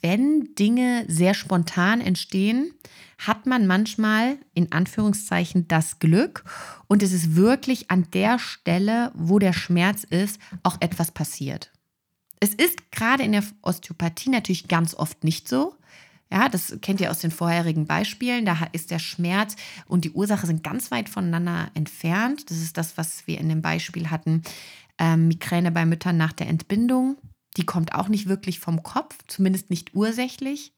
wenn 0.00 0.54
Dinge 0.54 1.04
sehr 1.08 1.34
spontan 1.34 2.00
entstehen, 2.00 2.72
hat 3.18 3.46
man 3.46 3.66
manchmal 3.66 4.38
in 4.54 4.70
Anführungszeichen 4.70 5.66
das 5.68 5.98
Glück 5.98 6.44
und 6.86 7.02
es 7.02 7.12
ist 7.12 7.34
wirklich 7.34 7.90
an 7.90 8.06
der 8.12 8.38
Stelle, 8.38 9.10
wo 9.14 9.38
der 9.38 9.52
Schmerz 9.52 10.04
ist, 10.04 10.40
auch 10.62 10.76
etwas 10.80 11.10
passiert. 11.10 11.72
Es 12.40 12.54
ist 12.54 12.92
gerade 12.92 13.24
in 13.24 13.32
der 13.32 13.42
Osteopathie 13.62 14.30
natürlich 14.30 14.68
ganz 14.68 14.94
oft 14.94 15.24
nicht 15.24 15.48
so. 15.48 15.74
Ja, 16.30 16.48
das 16.48 16.78
kennt 16.82 17.00
ihr 17.00 17.10
aus 17.10 17.20
den 17.20 17.30
vorherigen 17.30 17.86
Beispielen. 17.86 18.44
Da 18.44 18.68
ist 18.72 18.90
der 18.90 18.98
Schmerz 18.98 19.56
und 19.86 20.04
die 20.04 20.12
Ursache 20.12 20.46
sind 20.46 20.62
ganz 20.62 20.90
weit 20.90 21.08
voneinander 21.08 21.70
entfernt. 21.74 22.50
Das 22.50 22.58
ist 22.58 22.76
das, 22.76 22.96
was 22.96 23.26
wir 23.26 23.38
in 23.38 23.48
dem 23.48 23.62
Beispiel 23.62 24.10
hatten. 24.10 24.42
Ähm, 24.98 25.28
Migräne 25.28 25.72
bei 25.72 25.86
Müttern 25.86 26.16
nach 26.16 26.32
der 26.32 26.48
Entbindung. 26.48 27.16
Die 27.58 27.66
kommt 27.66 27.92
auch 27.92 28.08
nicht 28.08 28.28
wirklich 28.28 28.60
vom 28.60 28.84
Kopf, 28.84 29.18
zumindest 29.26 29.68
nicht 29.68 29.94
ursächlich. 29.94 30.72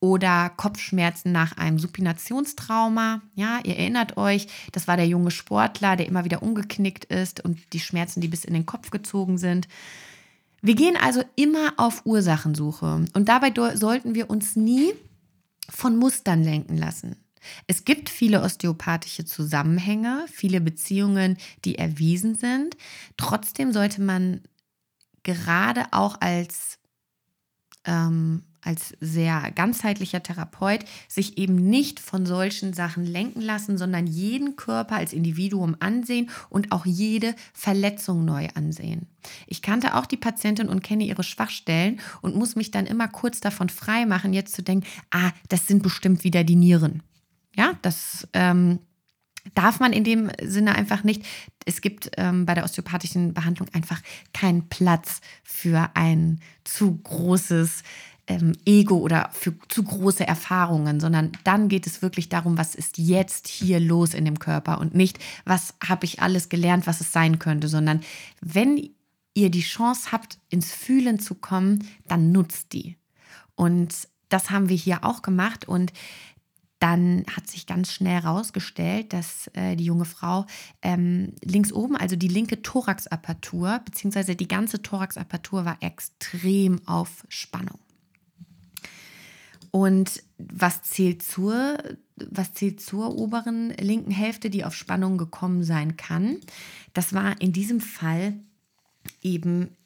Oder 0.00 0.50
Kopfschmerzen 0.50 1.30
nach 1.30 1.56
einem 1.56 1.78
Supinationstrauma. 1.78 3.22
Ja, 3.36 3.60
ihr 3.62 3.76
erinnert 3.76 4.16
euch, 4.16 4.48
das 4.72 4.88
war 4.88 4.96
der 4.96 5.06
junge 5.06 5.30
Sportler, 5.30 5.94
der 5.94 6.06
immer 6.06 6.24
wieder 6.24 6.42
umgeknickt 6.42 7.04
ist 7.04 7.44
und 7.44 7.72
die 7.72 7.78
Schmerzen, 7.78 8.20
die 8.20 8.28
bis 8.28 8.44
in 8.44 8.52
den 8.52 8.66
Kopf 8.66 8.90
gezogen 8.90 9.38
sind. 9.38 9.68
Wir 10.60 10.74
gehen 10.74 10.96
also 11.00 11.22
immer 11.36 11.74
auf 11.76 12.04
Ursachensuche 12.04 13.04
und 13.12 13.28
dabei 13.28 13.52
sollten 13.76 14.14
wir 14.16 14.28
uns 14.28 14.56
nie 14.56 14.92
von 15.70 15.96
Mustern 15.96 16.42
lenken 16.42 16.76
lassen. 16.76 17.16
Es 17.66 17.84
gibt 17.84 18.08
viele 18.08 18.42
osteopathische 18.42 19.24
Zusammenhänge, 19.24 20.24
viele 20.32 20.60
Beziehungen, 20.60 21.36
die 21.64 21.76
erwiesen 21.76 22.34
sind. 22.34 22.76
Trotzdem 23.16 23.72
sollte 23.72 24.02
man 24.02 24.40
gerade 25.24 25.86
auch 25.90 26.20
als 26.20 26.78
ähm, 27.84 28.42
als 28.64 28.94
sehr 29.00 29.50
ganzheitlicher 29.54 30.22
Therapeut 30.22 30.84
sich 31.06 31.38
eben 31.38 31.68
nicht 31.68 32.00
von 32.00 32.26
solchen 32.26 32.72
Sachen 32.72 33.04
lenken 33.04 33.40
lassen, 33.40 33.76
sondern 33.78 34.06
jeden 34.06 34.56
Körper 34.56 34.96
als 34.96 35.12
Individuum 35.12 35.76
ansehen 35.80 36.30
und 36.48 36.72
auch 36.72 36.86
jede 36.86 37.34
Verletzung 37.52 38.24
neu 38.24 38.48
ansehen. 38.54 39.06
Ich 39.46 39.62
kannte 39.62 39.94
auch 39.96 40.06
die 40.06 40.16
Patientin 40.16 40.68
und 40.68 40.82
kenne 40.82 41.04
ihre 41.04 41.22
Schwachstellen 41.22 42.00
und 42.22 42.36
muss 42.36 42.56
mich 42.56 42.70
dann 42.70 42.86
immer 42.86 43.08
kurz 43.08 43.40
davon 43.40 43.68
frei 43.68 44.06
machen, 44.06 44.32
jetzt 44.32 44.54
zu 44.54 44.62
denken, 44.62 44.86
ah, 45.10 45.30
das 45.48 45.66
sind 45.66 45.82
bestimmt 45.82 46.24
wieder 46.24 46.44
die 46.44 46.56
Nieren. 46.56 47.02
Ja, 47.56 47.74
das 47.82 48.26
ähm, 48.32 48.80
darf 49.54 49.80
man 49.80 49.92
in 49.92 50.04
dem 50.04 50.30
Sinne 50.42 50.74
einfach 50.74 51.04
nicht. 51.04 51.24
Es 51.64 51.80
gibt 51.80 52.10
ähm, 52.16 52.46
bei 52.46 52.54
der 52.54 52.64
osteopathischen 52.64 53.34
Behandlung 53.34 53.68
einfach 53.72 54.00
keinen 54.32 54.68
Platz 54.68 55.20
für 55.42 55.90
ein 55.94 56.40
zu 56.64 56.96
großes 56.96 57.82
ähm, 58.26 58.52
Ego 58.64 58.96
oder 58.96 59.30
für 59.32 59.54
zu 59.68 59.82
große 59.82 60.26
Erfahrungen, 60.26 61.00
sondern 61.00 61.32
dann 61.44 61.68
geht 61.68 61.86
es 61.86 62.02
wirklich 62.02 62.28
darum, 62.28 62.56
was 62.56 62.74
ist 62.74 62.98
jetzt 62.98 63.48
hier 63.48 63.80
los 63.80 64.14
in 64.14 64.24
dem 64.24 64.38
Körper 64.38 64.80
und 64.80 64.94
nicht, 64.94 65.18
was 65.44 65.74
habe 65.86 66.06
ich 66.06 66.22
alles 66.22 66.48
gelernt, 66.48 66.86
was 66.86 67.00
es 67.00 67.12
sein 67.12 67.38
könnte, 67.38 67.68
sondern 67.68 68.00
wenn 68.40 68.90
ihr 69.34 69.50
die 69.50 69.62
Chance 69.62 70.12
habt, 70.12 70.38
ins 70.48 70.72
Fühlen 70.72 71.18
zu 71.18 71.34
kommen, 71.34 71.88
dann 72.06 72.32
nutzt 72.32 72.72
die. 72.72 72.96
Und 73.56 74.08
das 74.28 74.50
haben 74.50 74.68
wir 74.68 74.76
hier 74.76 75.04
auch 75.04 75.22
gemacht 75.22 75.68
und 75.68 75.92
dann 76.78 77.24
hat 77.34 77.48
sich 77.48 77.66
ganz 77.66 77.92
schnell 77.92 78.22
herausgestellt, 78.22 79.12
dass 79.12 79.48
äh, 79.54 79.76
die 79.76 79.84
junge 79.84 80.04
Frau 80.04 80.46
ähm, 80.82 81.32
links 81.42 81.72
oben, 81.72 81.96
also 81.96 82.16
die 82.16 82.28
linke 82.28 82.62
Thoraxapertur, 82.62 83.80
beziehungsweise 83.84 84.36
die 84.36 84.48
ganze 84.48 84.82
Thoraxapertur 84.82 85.64
war 85.64 85.78
extrem 85.80 86.86
auf 86.86 87.24
Spannung. 87.28 87.78
Und 89.70 90.22
was 90.38 90.82
zählt 90.82 91.22
zur, 91.22 91.78
was 92.16 92.54
zählt 92.54 92.80
zur 92.80 93.16
oberen 93.16 93.70
linken 93.70 94.12
Hälfte, 94.12 94.48
die 94.50 94.64
auf 94.64 94.74
Spannung 94.74 95.18
gekommen 95.18 95.64
sein 95.64 95.96
kann? 95.96 96.38
Das 96.92 97.12
war 97.12 97.40
in 97.40 97.52
diesem 97.52 97.80
Fall 97.80 98.34
eben 99.20 99.76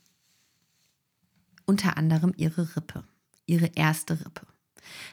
unter 1.65 1.97
anderem 1.97 2.35
ihre 2.37 2.77
Rippe, 2.77 3.05
ihre 3.47 3.71
erste 3.75 4.21
Rippe. 4.21 4.47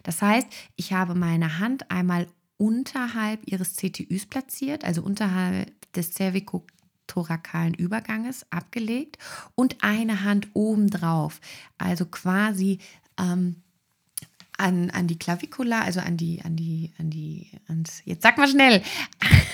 Das 0.03 0.21
heißt, 0.21 0.47
ich 0.75 0.93
habe 0.93 1.15
meine 1.15 1.59
Hand 1.59 1.91
einmal 1.91 2.27
unterhalb 2.57 3.41
ihres 3.45 3.75
CTÜs 3.75 4.25
platziert, 4.25 4.85
also 4.85 5.01
unterhalb 5.01 5.71
des 5.93 6.13
cervicothorakalen 6.13 7.73
Überganges 7.73 8.45
abgelegt 8.51 9.17
und 9.55 9.77
eine 9.83 10.23
Hand 10.23 10.49
obendrauf, 10.53 11.41
also 11.77 12.05
quasi 12.05 12.79
ähm, 13.19 13.61
an, 14.57 14.89
an 14.91 15.07
die 15.07 15.17
Klavikula, 15.17 15.81
also 15.81 15.99
an 15.99 16.17
die, 16.17 16.41
an 16.43 16.55
die, 16.55 16.91
an 16.97 17.09
die, 17.09 17.51
ans, 17.67 18.01
jetzt 18.05 18.23
sag 18.23 18.37
mal 18.37 18.47
schnell, 18.47 18.81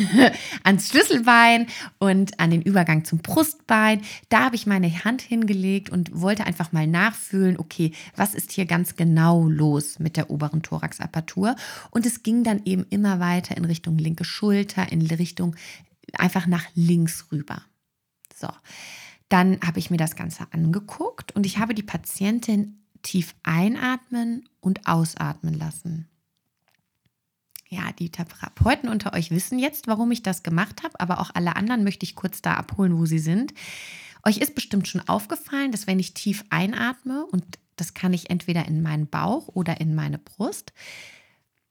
ans 0.64 0.90
Schlüsselbein 0.90 1.68
und 2.00 2.40
an 2.40 2.52
den 2.52 2.62
Übergang 2.62 3.06
zum 3.06 3.20
Brustbein. 3.20 4.02
Da 4.30 4.46
habe 4.46 4.56
ich 4.56 4.68
meine 4.68 5.04
Hand 5.04 5.22
hingelegt 5.22 5.90
und 5.90 6.20
wollte 6.20 6.46
einfach 6.46 6.72
mal 6.72 6.88
nachfühlen, 6.88 7.58
okay, 7.58 7.92
was 8.16 8.36
ist 8.36 8.52
hier 8.52 8.66
ganz 8.66 8.96
genau 8.96 9.48
los 9.48 10.00
mit 10.00 10.18
der 10.18 10.30
oberen 10.30 10.62
Thoraxapertur? 10.62 11.56
Und 11.90 12.06
es 12.06 12.24
ging 12.24 12.44
dann 12.44 12.62
eben 12.66 12.86
immer 12.90 13.20
weiter 13.20 13.58
in 13.58 13.66
Richtung 13.66 13.98
linke 13.98 14.24
Schulter, 14.24 14.92
in 14.92 15.02
Richtung 15.08 15.56
einfach 16.14 16.48
nach 16.48 16.66
links 16.76 17.28
rüber. 17.32 17.64
So. 18.36 18.50
Dann 19.30 19.60
habe 19.66 19.80
ich 19.80 19.90
mir 19.90 19.98
das 19.98 20.18
Ganze 20.18 20.46
angeguckt 20.52 21.34
und 21.34 21.46
ich 21.46 21.58
habe 21.58 21.74
die 21.74 21.84
Patientin 21.84 22.81
tief 23.02 23.36
einatmen 23.44 24.48
und 24.60 24.88
ausatmen 24.88 25.54
lassen. 25.54 26.08
Ja, 27.70 27.92
die 27.98 28.10
Therapeuten 28.10 28.90
unter 28.90 29.14
euch 29.14 29.32
wissen 29.32 29.58
jetzt, 29.58 29.88
warum 29.88 30.12
ich 30.12 30.24
das 30.24 30.44
gemacht 30.44 30.84
habe, 30.84 31.00
aber 31.00 31.22
auch 31.22 31.32
alle 31.34 31.56
anderen 31.56 31.84
möchte 31.84 32.06
ich 32.06 32.16
kurz 32.16 32.42
da 32.42 32.56
abholen, 32.56 32.98
wo 32.98 33.06
sie 33.06 33.20
sind. 33.20 33.54
Euch 34.24 34.38
ist 34.38 34.56
bestimmt 34.56 34.88
schon 34.88 35.08
aufgefallen, 35.08 35.72
dass 35.72 35.88
wenn 35.88 36.00
ich 36.00 36.14
tief 36.14 36.44
einatme, 36.50 37.26
und 37.26 37.44
das 37.78 37.94
kann 37.94 38.14
ich 38.14 38.30
entweder 38.30 38.68
in 38.68 38.82
meinen 38.82 39.08
Bauch 39.08 39.48
oder 39.48 39.80
in 39.80 39.96
meine 39.96 40.18
Brust, 40.18 40.74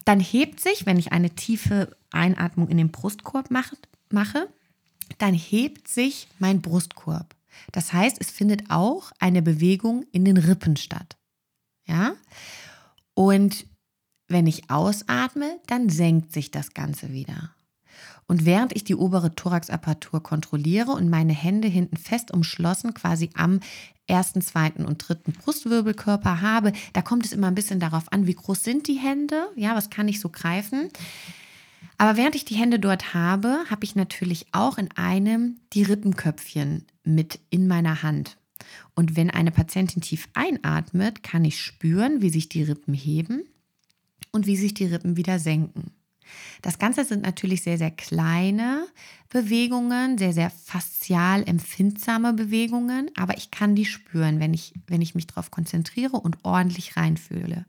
dann 0.06 0.20
hebt 0.20 0.60
sich, 0.60 0.86
wenn 0.86 0.98
ich 0.98 1.12
eine 1.12 1.30
tiefe 1.30 1.96
Einatmung 2.10 2.68
in 2.68 2.78
den 2.78 2.90
Brustkorb 2.90 3.50
mache, 3.50 3.76
mache 4.10 4.48
dann 5.18 5.34
hebt 5.34 5.88
sich 5.88 6.28
mein 6.38 6.62
Brustkorb. 6.62 7.34
Das 7.72 7.92
heißt, 7.92 8.16
es 8.20 8.30
findet 8.30 8.70
auch 8.70 9.12
eine 9.18 9.42
Bewegung 9.42 10.04
in 10.12 10.24
den 10.24 10.36
Rippen 10.36 10.76
statt. 10.76 11.16
Ja? 11.90 12.12
Und 13.14 13.66
wenn 14.28 14.46
ich 14.46 14.70
ausatme, 14.70 15.58
dann 15.66 15.90
senkt 15.90 16.32
sich 16.32 16.50
das 16.50 16.72
Ganze 16.72 17.12
wieder. 17.12 17.50
Und 18.28 18.46
während 18.46 18.76
ich 18.76 18.84
die 18.84 18.94
obere 18.94 19.34
Thoraxapertur 19.34 20.22
kontrolliere 20.22 20.92
und 20.92 21.10
meine 21.10 21.32
Hände 21.32 21.66
hinten 21.66 21.96
fest 21.96 22.30
umschlossen, 22.30 22.94
quasi 22.94 23.30
am 23.34 23.58
ersten, 24.06 24.40
zweiten 24.40 24.84
und 24.84 24.98
dritten 24.98 25.32
Brustwirbelkörper 25.32 26.40
habe, 26.40 26.72
da 26.92 27.02
kommt 27.02 27.26
es 27.26 27.32
immer 27.32 27.48
ein 27.48 27.56
bisschen 27.56 27.80
darauf 27.80 28.12
an, 28.12 28.28
wie 28.28 28.34
groß 28.34 28.62
sind 28.62 28.86
die 28.86 28.98
Hände, 28.98 29.48
ja, 29.56 29.74
was 29.74 29.90
kann 29.90 30.06
ich 30.06 30.20
so 30.20 30.28
greifen. 30.28 30.90
Aber 31.98 32.16
während 32.16 32.36
ich 32.36 32.44
die 32.44 32.54
Hände 32.54 32.78
dort 32.78 33.14
habe, 33.14 33.64
habe 33.68 33.84
ich 33.84 33.96
natürlich 33.96 34.46
auch 34.52 34.78
in 34.78 34.90
einem 34.92 35.58
die 35.72 35.82
Rippenköpfchen 35.82 36.86
mit 37.02 37.40
in 37.50 37.66
meiner 37.66 38.04
Hand. 38.04 38.36
Und 38.94 39.16
wenn 39.16 39.30
eine 39.30 39.50
Patientin 39.50 40.02
tief 40.02 40.28
einatmet, 40.34 41.22
kann 41.22 41.44
ich 41.44 41.60
spüren, 41.60 42.22
wie 42.22 42.30
sich 42.30 42.48
die 42.48 42.62
Rippen 42.62 42.94
heben 42.94 43.42
und 44.32 44.46
wie 44.46 44.56
sich 44.56 44.74
die 44.74 44.86
Rippen 44.86 45.16
wieder 45.16 45.38
senken. 45.38 45.92
Das 46.62 46.78
Ganze 46.78 47.04
sind 47.04 47.22
natürlich 47.22 47.62
sehr, 47.62 47.78
sehr 47.78 47.90
kleine 47.90 48.86
Bewegungen, 49.28 50.18
sehr, 50.18 50.32
sehr 50.32 50.50
faszial 50.50 51.42
empfindsame 51.46 52.32
Bewegungen, 52.32 53.10
aber 53.16 53.36
ich 53.36 53.50
kann 53.50 53.74
die 53.74 53.84
spüren, 53.84 54.40
wenn 54.40 54.54
ich, 54.54 54.74
wenn 54.86 55.02
ich 55.02 55.14
mich 55.14 55.26
darauf 55.26 55.50
konzentriere 55.50 56.18
und 56.18 56.38
ordentlich 56.44 56.96
reinfühle. 56.96 57.66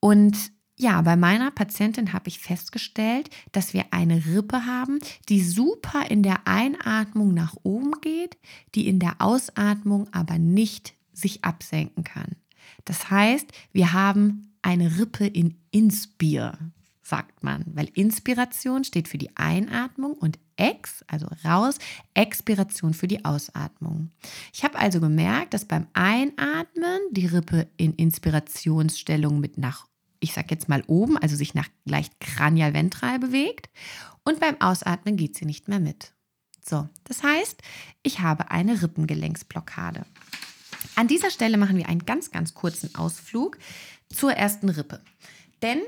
Und 0.00 0.52
ja, 0.76 1.00
bei 1.02 1.16
meiner 1.16 1.50
Patientin 1.50 2.12
habe 2.12 2.28
ich 2.28 2.40
festgestellt, 2.40 3.30
dass 3.52 3.74
wir 3.74 3.86
eine 3.92 4.26
Rippe 4.26 4.66
haben, 4.66 4.98
die 5.28 5.40
super 5.40 6.10
in 6.10 6.22
der 6.22 6.46
Einatmung 6.46 7.32
nach 7.32 7.54
oben 7.62 7.92
geht, 8.00 8.36
die 8.74 8.88
in 8.88 8.98
der 8.98 9.20
Ausatmung 9.20 10.08
aber 10.12 10.38
nicht 10.38 10.94
sich 11.12 11.44
absenken 11.44 12.02
kann. 12.02 12.36
Das 12.84 13.10
heißt, 13.10 13.46
wir 13.72 13.92
haben 13.92 14.52
eine 14.62 14.98
Rippe 14.98 15.26
in 15.26 15.56
Inspir, 15.70 16.58
sagt 17.02 17.44
man, 17.44 17.64
weil 17.74 17.88
Inspiration 17.94 18.82
steht 18.82 19.08
für 19.08 19.18
die 19.18 19.36
Einatmung 19.36 20.14
und 20.14 20.38
Ex, 20.56 21.04
also 21.08 21.26
raus, 21.44 21.78
Expiration 22.14 22.94
für 22.94 23.08
die 23.08 23.24
Ausatmung. 23.24 24.10
Ich 24.52 24.64
habe 24.64 24.78
also 24.78 25.00
gemerkt, 25.00 25.52
dass 25.52 25.64
beim 25.64 25.86
Einatmen 25.92 27.00
die 27.10 27.26
Rippe 27.26 27.68
in 27.76 27.92
Inspirationsstellung 27.94 29.40
mit 29.40 29.58
nach, 29.58 29.86
ich 30.24 30.32
sage 30.32 30.48
jetzt 30.50 30.68
mal 30.68 30.82
oben, 30.86 31.16
also 31.16 31.36
sich 31.36 31.54
nach 31.54 31.68
leicht 31.84 32.18
kranial-ventral 32.18 33.18
bewegt 33.18 33.68
und 34.24 34.40
beim 34.40 34.60
Ausatmen 34.60 35.16
geht 35.16 35.36
sie 35.36 35.44
nicht 35.44 35.68
mehr 35.68 35.80
mit. 35.80 36.12
So, 36.64 36.88
das 37.04 37.22
heißt, 37.22 37.62
ich 38.02 38.20
habe 38.20 38.50
eine 38.50 38.82
Rippengelenksblockade. 38.82 40.06
An 40.96 41.08
dieser 41.08 41.30
Stelle 41.30 41.58
machen 41.58 41.76
wir 41.76 41.88
einen 41.88 42.06
ganz, 42.06 42.30
ganz 42.30 42.54
kurzen 42.54 42.94
Ausflug 42.94 43.58
zur 44.08 44.32
ersten 44.32 44.70
Rippe. 44.70 45.00
Denn 45.62 45.82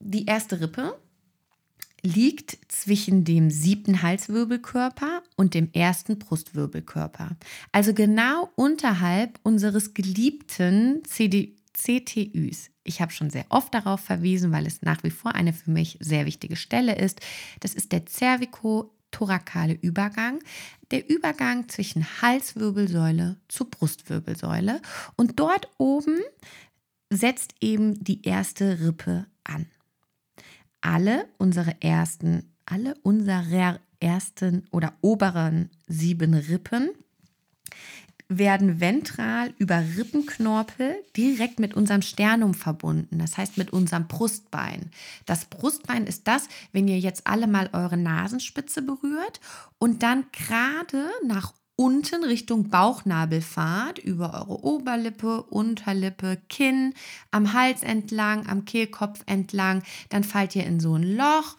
die 0.00 0.26
erste 0.26 0.60
Rippe 0.60 0.98
liegt 2.02 2.58
zwischen 2.68 3.24
dem 3.24 3.50
siebten 3.50 4.02
Halswirbelkörper 4.02 5.22
und 5.36 5.54
dem 5.54 5.70
ersten 5.72 6.18
Brustwirbelkörper. 6.18 7.36
Also 7.72 7.94
genau 7.94 8.50
unterhalb 8.56 9.38
unseres 9.42 9.94
geliebten 9.94 11.02
CD 11.04 11.56
CTÜs. 11.74 12.70
Ich 12.88 13.02
habe 13.02 13.12
schon 13.12 13.28
sehr 13.28 13.44
oft 13.50 13.74
darauf 13.74 14.00
verwiesen, 14.00 14.50
weil 14.50 14.66
es 14.66 14.80
nach 14.80 15.02
wie 15.04 15.10
vor 15.10 15.34
eine 15.34 15.52
für 15.52 15.70
mich 15.70 15.98
sehr 16.00 16.24
wichtige 16.24 16.56
Stelle 16.56 16.96
ist. 16.96 17.20
Das 17.60 17.74
ist 17.74 17.92
der 17.92 18.06
cervico-thorakale 18.06 19.74
Übergang, 19.74 20.38
der 20.90 21.08
Übergang 21.10 21.68
zwischen 21.68 22.06
Halswirbelsäule 22.22 23.36
zu 23.48 23.66
Brustwirbelsäule. 23.66 24.80
Und 25.16 25.38
dort 25.38 25.68
oben 25.76 26.18
setzt 27.10 27.56
eben 27.60 28.02
die 28.02 28.26
erste 28.26 28.80
Rippe 28.80 29.26
an. 29.44 29.66
Alle 30.80 31.28
unsere 31.36 31.82
ersten, 31.82 32.54
alle 32.64 32.94
unserer 33.02 33.80
ersten 34.00 34.66
oder 34.70 34.94
oberen 35.02 35.68
sieben 35.88 36.32
Rippen 36.32 36.88
werden 38.28 38.80
ventral 38.80 39.54
über 39.56 39.82
Rippenknorpel 39.96 40.96
direkt 41.16 41.60
mit 41.60 41.74
unserem 41.74 42.02
Sternum 42.02 42.52
verbunden, 42.52 43.18
das 43.18 43.38
heißt 43.38 43.56
mit 43.56 43.72
unserem 43.72 44.06
Brustbein. 44.06 44.90
Das 45.24 45.46
Brustbein 45.46 46.06
ist 46.06 46.28
das, 46.28 46.48
wenn 46.72 46.88
ihr 46.88 46.98
jetzt 46.98 47.26
alle 47.26 47.46
mal 47.46 47.70
eure 47.72 47.96
Nasenspitze 47.96 48.82
berührt 48.82 49.40
und 49.78 50.02
dann 50.02 50.26
gerade 50.32 51.08
nach 51.26 51.54
unten 51.74 52.24
Richtung 52.24 52.68
Bauchnabel 52.70 53.40
fahrt, 53.40 54.00
über 54.00 54.34
eure 54.34 54.64
Oberlippe, 54.64 55.44
Unterlippe, 55.44 56.38
Kinn, 56.48 56.92
am 57.30 57.52
Hals 57.52 57.82
entlang, 57.82 58.48
am 58.48 58.64
Kehlkopf 58.64 59.20
entlang, 59.26 59.82
dann 60.08 60.24
fallt 60.24 60.56
ihr 60.56 60.64
in 60.64 60.80
so 60.80 60.96
ein 60.96 61.16
Loch. 61.16 61.56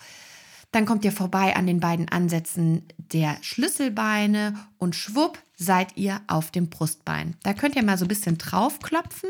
Dann 0.71 0.85
kommt 0.85 1.03
ihr 1.03 1.11
vorbei 1.11 1.55
an 1.55 1.65
den 1.65 1.79
beiden 1.79 2.09
Ansätzen 2.09 2.83
der 2.97 3.37
Schlüsselbeine 3.41 4.53
und 4.77 4.95
schwupp 4.95 5.39
seid 5.57 5.97
ihr 5.97 6.21
auf 6.27 6.51
dem 6.51 6.69
Brustbein. 6.69 7.35
Da 7.43 7.53
könnt 7.53 7.75
ihr 7.75 7.83
mal 7.83 7.97
so 7.97 8.05
ein 8.05 8.09
bisschen 8.09 8.37
draufklopfen, 8.37 9.29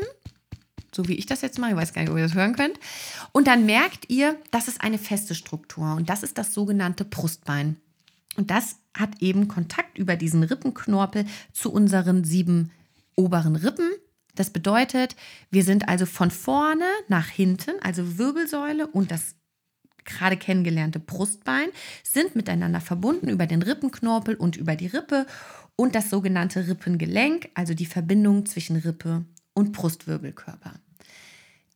so 0.92 1.08
wie 1.08 1.14
ich 1.14 1.26
das 1.26 1.40
jetzt 1.40 1.58
mache. 1.58 1.70
Ich 1.70 1.76
weiß 1.76 1.92
gar 1.94 2.02
nicht, 2.02 2.10
ob 2.10 2.18
ihr 2.18 2.24
das 2.24 2.34
hören 2.34 2.54
könnt. 2.54 2.78
Und 3.32 3.46
dann 3.46 3.64
merkt 3.64 4.10
ihr, 4.10 4.36
das 4.50 4.68
ist 4.68 4.82
eine 4.82 4.98
feste 4.98 5.34
Struktur 5.34 5.94
und 5.94 6.10
das 6.10 6.22
ist 6.22 6.36
das 6.36 6.52
sogenannte 6.52 7.04
Brustbein. 7.04 7.76
Und 8.36 8.50
das 8.50 8.76
hat 8.94 9.20
eben 9.20 9.48
Kontakt 9.48 9.98
über 9.98 10.16
diesen 10.16 10.42
Rippenknorpel 10.42 11.24
zu 11.52 11.72
unseren 11.72 12.24
sieben 12.24 12.70
oberen 13.16 13.56
Rippen. 13.56 13.90
Das 14.34 14.50
bedeutet, 14.50 15.16
wir 15.50 15.64
sind 15.64 15.88
also 15.88 16.06
von 16.06 16.30
vorne 16.30 16.86
nach 17.08 17.28
hinten, 17.28 17.72
also 17.82 18.18
Wirbelsäule 18.18 18.86
und 18.86 19.10
das 19.10 19.34
gerade 20.10 20.36
kennengelernte 20.36 21.00
Brustbein 21.00 21.68
sind 22.02 22.36
miteinander 22.36 22.80
verbunden 22.80 23.28
über 23.28 23.46
den 23.46 23.62
Rippenknorpel 23.62 24.34
und 24.34 24.56
über 24.56 24.76
die 24.76 24.88
Rippe 24.88 25.26
und 25.76 25.94
das 25.94 26.10
sogenannte 26.10 26.68
Rippengelenk, 26.68 27.48
also 27.54 27.72
die 27.72 27.86
Verbindung 27.86 28.44
zwischen 28.46 28.76
Rippe 28.76 29.24
und 29.54 29.72
Brustwirbelkörper. 29.72 30.74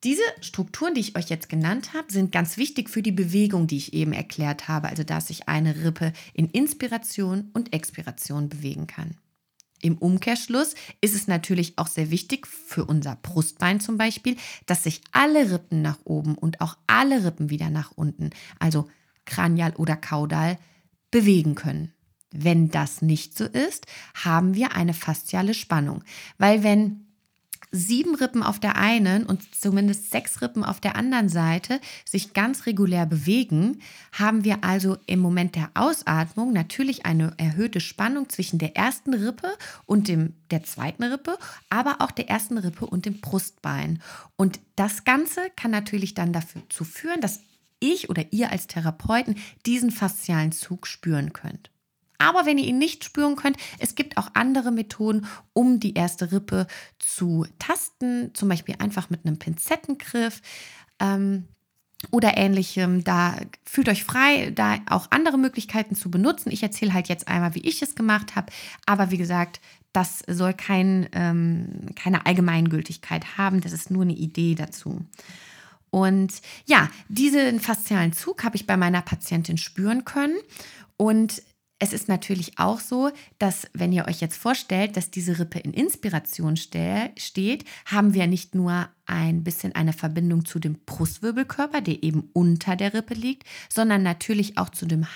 Diese 0.05 0.23
Strukturen, 0.43 0.93
die 0.93 1.01
ich 1.01 1.17
euch 1.17 1.31
jetzt 1.31 1.49
genannt 1.49 1.95
habe, 1.95 2.13
sind 2.13 2.31
ganz 2.31 2.59
wichtig 2.59 2.91
für 2.91 3.01
die 3.01 3.13
Bewegung, 3.13 3.67
die 3.67 3.79
ich 3.79 3.95
eben 3.95 4.13
erklärt 4.13 4.69
habe, 4.69 4.89
also 4.91 5.03
dass 5.03 5.29
sich 5.29 5.49
eine 5.49 5.83
Rippe 5.83 6.13
in 6.35 6.51
Inspiration 6.51 7.51
und 7.55 7.73
Expiration 7.73 8.51
bewegen 8.51 8.87
kann. 8.87 9.17
Im 9.85 9.99
Umkehrschluss 9.99 10.75
ist 11.03 11.15
es 11.15 11.27
natürlich 11.27 11.75
auch 11.77 11.89
sehr 11.89 12.11
wichtig 12.11 12.47
für 12.47 12.87
unser 12.87 13.17
Brustbein 13.17 13.81
zum 13.81 13.99
Beispiel, 13.99 14.39
dass 14.65 14.83
sich 14.83 15.03
alle 15.13 15.53
Rippen 15.53 15.83
nach 15.83 15.99
oben 16.05 16.37
und 16.37 16.63
auch 16.63 16.79
alle 16.87 17.23
Rippen 17.23 17.51
wieder 17.51 17.69
nach 17.69 17.93
unten, 17.95 18.31
also 18.59 18.89
kranial 19.27 19.75
oder 19.77 19.97
kaudal, 19.97 20.59
bewegen 21.11 21.55
können. 21.55 21.93
Wenn 22.31 22.71
das 22.71 23.03
nicht 23.03 23.37
so 23.37 23.45
ist, 23.45 23.87
haben 24.15 24.55
wir 24.55 24.75
eine 24.75 24.95
fasziale 24.95 25.53
Spannung, 25.53 26.03
weil 26.39 26.63
wenn 26.63 27.04
sieben 27.75 28.15
Rippen 28.15 28.45
auf 28.45 28.61
der 28.61 28.77
einen 28.77 29.27
und 29.27 29.53
zumindest 29.53 30.11
sechs 30.11 30.41
Rippen 30.41 30.65
auf 30.65 30.81
der 30.81 30.95
anderen 30.95 31.29
Seite 31.29 31.81
sich 32.05 32.33
ganz 32.33 32.67
regulär 32.67 33.05
bewegen, 33.05 33.81
haben 34.13 34.45
wir 34.45 34.63
also 34.63 34.97
im 35.07 35.19
Moment 35.19 35.57
der 35.57 35.71
Ausatmung 35.75 36.53
natürlich 36.53 37.05
eine 37.05 37.35
erhöhte 37.37 37.81
Spannung 37.81 38.29
zwischen 38.29 38.61
der 38.61 38.77
ersten 38.77 39.13
Rippe 39.13 39.49
und 39.87 40.07
dem, 40.07 40.35
der 40.53 40.63
zweiten 40.63 41.03
Rippe, 41.03 41.37
aber 41.69 41.97
auch 41.99 42.13
der 42.13 42.29
ersten 42.29 42.59
Rippe 42.59 42.87
und 42.87 43.07
dem 43.07 43.21
Brustbein. 43.21 44.01
Und 44.37 44.61
das 44.77 45.03
Ganze 45.03 45.41
kann 45.57 45.73
natürlich 45.73 46.15
dann 46.15 46.33
dazu 46.33 46.85
führen, 46.85 47.21
dass 47.21 47.41
ich 47.81 48.09
oder 48.09 48.33
ihr 48.33 48.53
als 48.53 48.69
Therapeuten 48.69 49.37
diesen 49.67 49.91
faszialen 49.91 50.53
Zug 50.53 50.87
spüren 50.87 51.33
könnt. 51.33 51.74
Aber 52.25 52.47
wenn 52.47 52.57
ihr 52.57 52.65
ihn 52.65 52.79
nicht 52.79 53.05
spüren 53.05 53.37
könnt, 53.37 53.59
es 53.79 53.95
gibt 53.95 54.17
auch 54.17 54.31
andere 54.33 54.73
Methoden, 54.73 55.27
um 55.53 55.79
die 55.79 55.93
erste 55.93 56.33
Rippe 56.33 56.67
zu 56.99 57.47
tasten, 57.59 58.31
zum 58.33 58.49
Beispiel 58.49 58.77
einfach 58.79 59.11
mit 59.11 59.27
einem 59.27 59.39
Pinzettengriff. 59.39 60.41
Ähm, 60.99 61.45
oder 62.11 62.37
ähnlichem. 62.37 63.03
Da 63.03 63.37
fühlt 63.65 63.89
euch 63.89 64.05
frei, 64.05 64.51
da 64.55 64.77
auch 64.91 65.07
andere 65.11 65.39
Möglichkeiten 65.39 65.95
zu 65.95 66.11
benutzen. 66.11 66.51
Ich 66.51 66.63
erzähle 66.63 66.93
halt 66.93 67.09
jetzt 67.09 67.29
einmal, 67.29 67.55
wie 67.55 67.67
ich 67.67 67.81
es 67.81 67.95
gemacht 67.95 68.37
habe. 68.37 68.53
Aber 68.85 69.11
wie 69.11 69.17
gesagt, 69.17 69.61
das 69.93 70.23
soll 70.27 70.53
kein, 70.53 71.09
ähm, 71.13 71.95
keine 71.95 72.27
Allgemeingültigkeit 72.27 73.39
haben. 73.39 73.61
Das 73.61 73.73
ist 73.73 73.91
nur 73.91 74.03
eine 74.03 74.13
Idee 74.13 74.55
dazu. 74.55 75.01
Und 75.89 76.43
ja, 76.67 76.91
diesen 77.09 77.61
faszialen 77.61 78.13
Zug 78.13 78.45
habe 78.45 78.57
ich 78.57 78.67
bei 78.67 78.77
meiner 78.77 79.01
Patientin 79.01 79.57
spüren 79.57 80.05
können. 80.05 80.37
Und 80.97 81.43
es 81.85 81.93
ist 81.93 82.09
natürlich 82.09 82.59
auch 82.59 82.81
so, 82.81 83.11
dass 83.39 83.69
wenn 83.75 83.93
ihr 83.93 84.09
euch 84.09 84.23
jetzt 84.23 84.39
vorstellt, 84.39 84.97
dass 84.97 85.11
diese 85.11 85.39
Rippe 85.39 85.59
in 85.59 85.75
Inspiration 85.75 86.57
steht, 86.57 87.67
haben 87.85 88.15
wir 88.15 88.27
nicht 88.27 88.55
nur 88.55 88.89
ein 89.05 89.45
bisschen 89.45 89.75
eine 89.75 89.93
Verbindung 89.93 90.47
zu 90.47 90.59
dem 90.59 90.79
Brustwirbelkörper, 90.87 91.83
der 91.83 92.03
eben 92.03 92.31
unter 92.33 92.75
der 92.75 92.95
Rippe 92.95 93.13
liegt, 93.13 93.47
sondern 93.69 94.03
natürlich 94.03 94.57
auch 94.57 94.71
zu 94.71 94.87
dem 94.87 95.07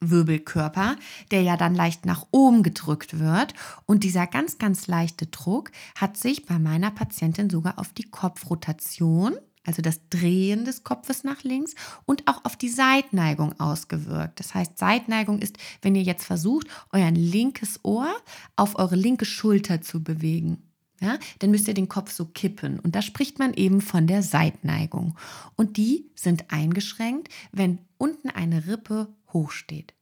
Halswirbelkörper, 0.00 0.96
der 1.30 1.42
ja 1.42 1.58
dann 1.58 1.74
leicht 1.74 2.06
nach 2.06 2.26
oben 2.30 2.62
gedrückt 2.62 3.18
wird. 3.18 3.52
Und 3.84 4.04
dieser 4.04 4.26
ganz, 4.26 4.56
ganz 4.56 4.86
leichte 4.86 5.26
Druck 5.26 5.72
hat 5.94 6.16
sich 6.16 6.46
bei 6.46 6.58
meiner 6.58 6.90
Patientin 6.90 7.50
sogar 7.50 7.78
auf 7.78 7.92
die 7.92 8.08
Kopfrotation 8.08 9.34
also 9.64 9.80
das 9.82 10.00
Drehen 10.10 10.64
des 10.64 10.82
Kopfes 10.82 11.24
nach 11.24 11.44
links 11.44 11.74
und 12.04 12.26
auch 12.26 12.44
auf 12.44 12.56
die 12.56 12.68
Seitneigung 12.68 13.58
ausgewirkt. 13.60 14.40
Das 14.40 14.54
heißt, 14.54 14.76
Seitneigung 14.76 15.38
ist, 15.38 15.56
wenn 15.82 15.94
ihr 15.94 16.02
jetzt 16.02 16.24
versucht, 16.24 16.66
euer 16.90 17.10
linkes 17.10 17.80
Ohr 17.84 18.12
auf 18.56 18.76
eure 18.76 18.96
linke 18.96 19.24
Schulter 19.24 19.80
zu 19.80 20.02
bewegen. 20.02 20.62
Ja, 21.00 21.18
dann 21.40 21.50
müsst 21.50 21.66
ihr 21.66 21.74
den 21.74 21.88
Kopf 21.88 22.12
so 22.12 22.26
kippen. 22.26 22.78
Und 22.78 22.94
da 22.94 23.02
spricht 23.02 23.40
man 23.40 23.54
eben 23.54 23.80
von 23.80 24.06
der 24.06 24.22
Seitneigung. 24.22 25.18
Und 25.56 25.76
die 25.76 26.06
sind 26.14 26.52
eingeschränkt, 26.52 27.28
wenn 27.50 27.80
unten 27.98 28.30
eine 28.30 28.68
Rippe 28.68 29.08
hochsteht. 29.32 29.94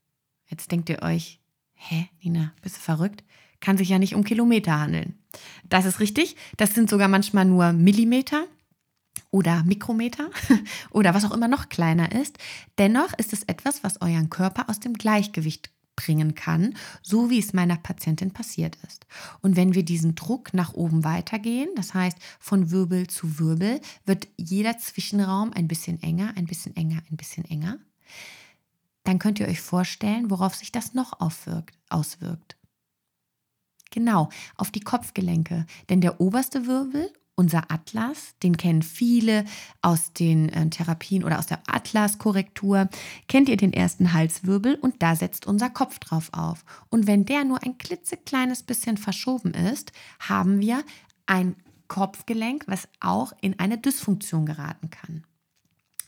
Jetzt 0.47 0.73
denkt 0.73 0.91
ihr 0.91 1.03
euch, 1.03 1.41
hä, 1.73 2.09
Nina, 2.23 2.53
bist 2.61 2.77
du 2.77 2.81
verrückt? 2.81 3.25
Kann 3.61 3.79
sich 3.79 3.89
ja 3.89 3.99
nicht 3.99 4.15
um 4.15 4.25
Kilometer 4.25 4.79
handeln. 4.79 5.15
Das 5.69 5.87
ist 5.87 6.01
richtig. 6.01 6.37
Das 6.59 6.75
sind 6.75 6.91
sogar 6.91 7.09
manchmal 7.09 7.47
nur 7.47 7.73
Millimeter 7.73 8.47
oder 9.31 9.65
Mikrometer 9.65 10.31
oder 10.91 11.15
was 11.15 11.25
auch 11.25 11.33
immer 11.33 11.49
noch 11.49 11.69
kleiner 11.69 12.13
ist. 12.13 12.39
Dennoch 12.79 13.13
ist 13.19 13.33
es 13.33 13.45
etwas, 13.45 13.85
was 13.85 14.01
euren 14.01 14.31
Körper 14.31 14.69
aus 14.69 14.81
dem 14.81 14.95
Gleichgewicht 14.95 15.71
bringen 15.97 16.35
kann, 16.35 16.75
so 17.03 17.31
wie 17.31 17.39
es 17.39 17.53
meiner 17.53 17.77
Patientin 17.77 18.33
passiert 18.33 18.79
ist. 18.87 19.07
Und 19.43 19.57
wenn 19.57 19.75
wir 19.75 19.85
diesen 19.85 20.15
Druck 20.15 20.55
nach 20.55 20.73
oben 20.73 21.05
weitergehen, 21.05 21.69
das 21.77 21.95
heißt 21.95 22.17
von 22.39 22.71
Wirbel 22.71 23.07
zu 23.07 23.39
Wirbel, 23.39 23.81
wird 24.07 24.29
jeder 24.37 24.79
Zwischenraum 24.79 25.53
ein 25.53 25.69
bisschen 25.69 26.03
enger, 26.03 26.33
ein 26.37 26.47
bisschen 26.47 26.75
enger, 26.75 27.03
ein 27.11 27.17
bisschen 27.17 27.45
enger. 27.45 27.79
Dann 29.05 29.19
könnt 29.19 29.41
ihr 29.41 29.49
euch 29.49 29.61
vorstellen, 29.61 30.31
worauf 30.31 30.55
sich 30.55 30.73
das 30.73 30.95
noch 30.95 31.21
aufwirkt, 31.21 31.77
auswirkt. 31.89 32.57
Genau, 33.91 34.29
auf 34.57 34.71
die 34.71 34.81
Kopfgelenke. 34.81 35.67
Denn 35.89 36.01
der 36.01 36.21
oberste 36.21 36.67
Wirbel, 36.67 37.13
unser 37.41 37.71
Atlas, 37.71 38.35
den 38.43 38.59
kennen 38.59 38.83
viele 38.83 39.47
aus 39.81 40.13
den 40.13 40.51
äh, 40.51 40.69
Therapien 40.69 41.25
oder 41.25 41.39
aus 41.39 41.47
der 41.47 41.61
Atlas-Korrektur, 41.67 42.91
kennt 43.29 43.49
ihr 43.49 43.57
den 43.57 43.73
ersten 43.73 44.13
Halswirbel 44.13 44.75
und 44.75 45.03
da 45.03 45.17
setzt 45.17 45.47
unser 45.47 45.71
Kopf 45.71 45.99
drauf 46.01 46.29
auf. 46.33 46.67
Und 46.91 47.07
wenn 47.07 47.25
der 47.25 47.45
nur 47.45 47.63
ein 47.65 47.79
klitzekleines 47.79 48.63
bisschen 48.63 48.99
verschoben 48.99 49.55
ist, 49.55 49.93
haben 50.19 50.61
wir 50.61 50.85
ein 51.25 51.57
Kopfgelenk, 51.89 52.65
was 52.67 52.89
auch 53.01 53.33
in 53.41 53.59
eine 53.59 53.79
Dysfunktion 53.79 54.45
geraten 54.45 54.91
kann. 54.91 55.25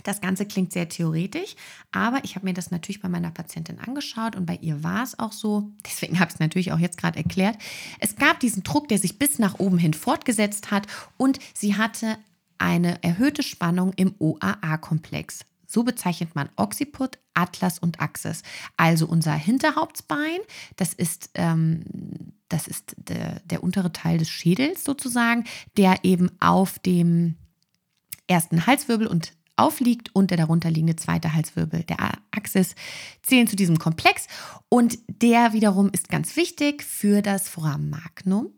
Das 0.02 0.20
Ganze 0.20 0.46
klingt 0.46 0.72
sehr 0.72 0.88
theoretisch, 0.88 1.54
aber 1.92 2.24
ich 2.24 2.34
habe 2.36 2.46
mir 2.46 2.54
das 2.54 2.70
natürlich 2.70 3.00
bei 3.00 3.08
meiner 3.08 3.30
Patientin 3.30 3.78
angeschaut 3.78 4.36
und 4.36 4.46
bei 4.46 4.58
ihr 4.60 4.82
war 4.82 5.02
es 5.02 5.18
auch 5.18 5.32
so. 5.32 5.70
Deswegen 5.86 6.18
habe 6.18 6.28
ich 6.30 6.34
es 6.34 6.40
natürlich 6.40 6.72
auch 6.72 6.78
jetzt 6.78 6.98
gerade 6.98 7.18
erklärt. 7.18 7.56
Es 8.00 8.16
gab 8.16 8.40
diesen 8.40 8.62
Druck, 8.62 8.88
der 8.88 8.98
sich 8.98 9.18
bis 9.18 9.38
nach 9.38 9.58
oben 9.58 9.78
hin 9.78 9.94
fortgesetzt 9.94 10.70
hat 10.70 10.86
und 11.16 11.38
sie 11.54 11.76
hatte 11.76 12.18
eine 12.58 13.02
erhöhte 13.02 13.42
Spannung 13.42 13.92
im 13.96 14.14
OAA-Komplex. 14.18 15.40
So 15.66 15.84
bezeichnet 15.84 16.34
man 16.34 16.50
Occiput, 16.56 17.18
Atlas 17.32 17.78
und 17.78 18.00
Axis. 18.00 18.42
Also 18.76 19.06
unser 19.06 19.32
Hinterhauptsbein, 19.32 20.38
das 20.76 20.92
ist, 20.92 21.30
ähm, 21.34 21.82
das 22.48 22.68
ist 22.68 22.94
der, 22.98 23.40
der 23.46 23.64
untere 23.64 23.90
Teil 23.90 24.18
des 24.18 24.28
Schädels 24.28 24.84
sozusagen, 24.84 25.44
der 25.78 26.04
eben 26.04 26.30
auf 26.40 26.78
dem 26.78 27.36
ersten 28.26 28.66
Halswirbel 28.66 29.06
und 29.06 29.32
aufliegt 29.56 30.14
und 30.14 30.30
der 30.30 30.38
darunterliegende 30.38 30.96
zweite 30.96 31.34
Halswirbel, 31.34 31.82
der 31.84 32.18
Axis, 32.30 32.74
zählen 33.22 33.46
zu 33.46 33.56
diesem 33.56 33.78
Komplex. 33.78 34.26
Und 34.68 34.98
der 35.08 35.52
wiederum 35.52 35.90
ist 35.92 36.08
ganz 36.08 36.36
wichtig 36.36 36.82
für 36.82 37.22
das 37.22 37.48
Foramen 37.48 37.90
Magnum, 37.90 38.52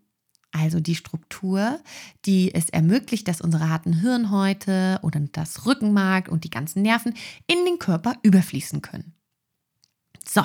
also 0.52 0.78
die 0.80 0.94
Struktur, 0.94 1.80
die 2.26 2.54
es 2.54 2.68
ermöglicht, 2.70 3.26
dass 3.26 3.40
unsere 3.40 3.68
harten 3.68 3.92
Hirnhäute 3.92 5.00
oder 5.02 5.20
das 5.32 5.66
Rückenmark 5.66 6.28
und 6.28 6.44
die 6.44 6.50
ganzen 6.50 6.82
Nerven 6.82 7.14
in 7.46 7.64
den 7.64 7.78
Körper 7.78 8.14
überfließen 8.22 8.80
können. 8.80 9.14
So, 10.26 10.42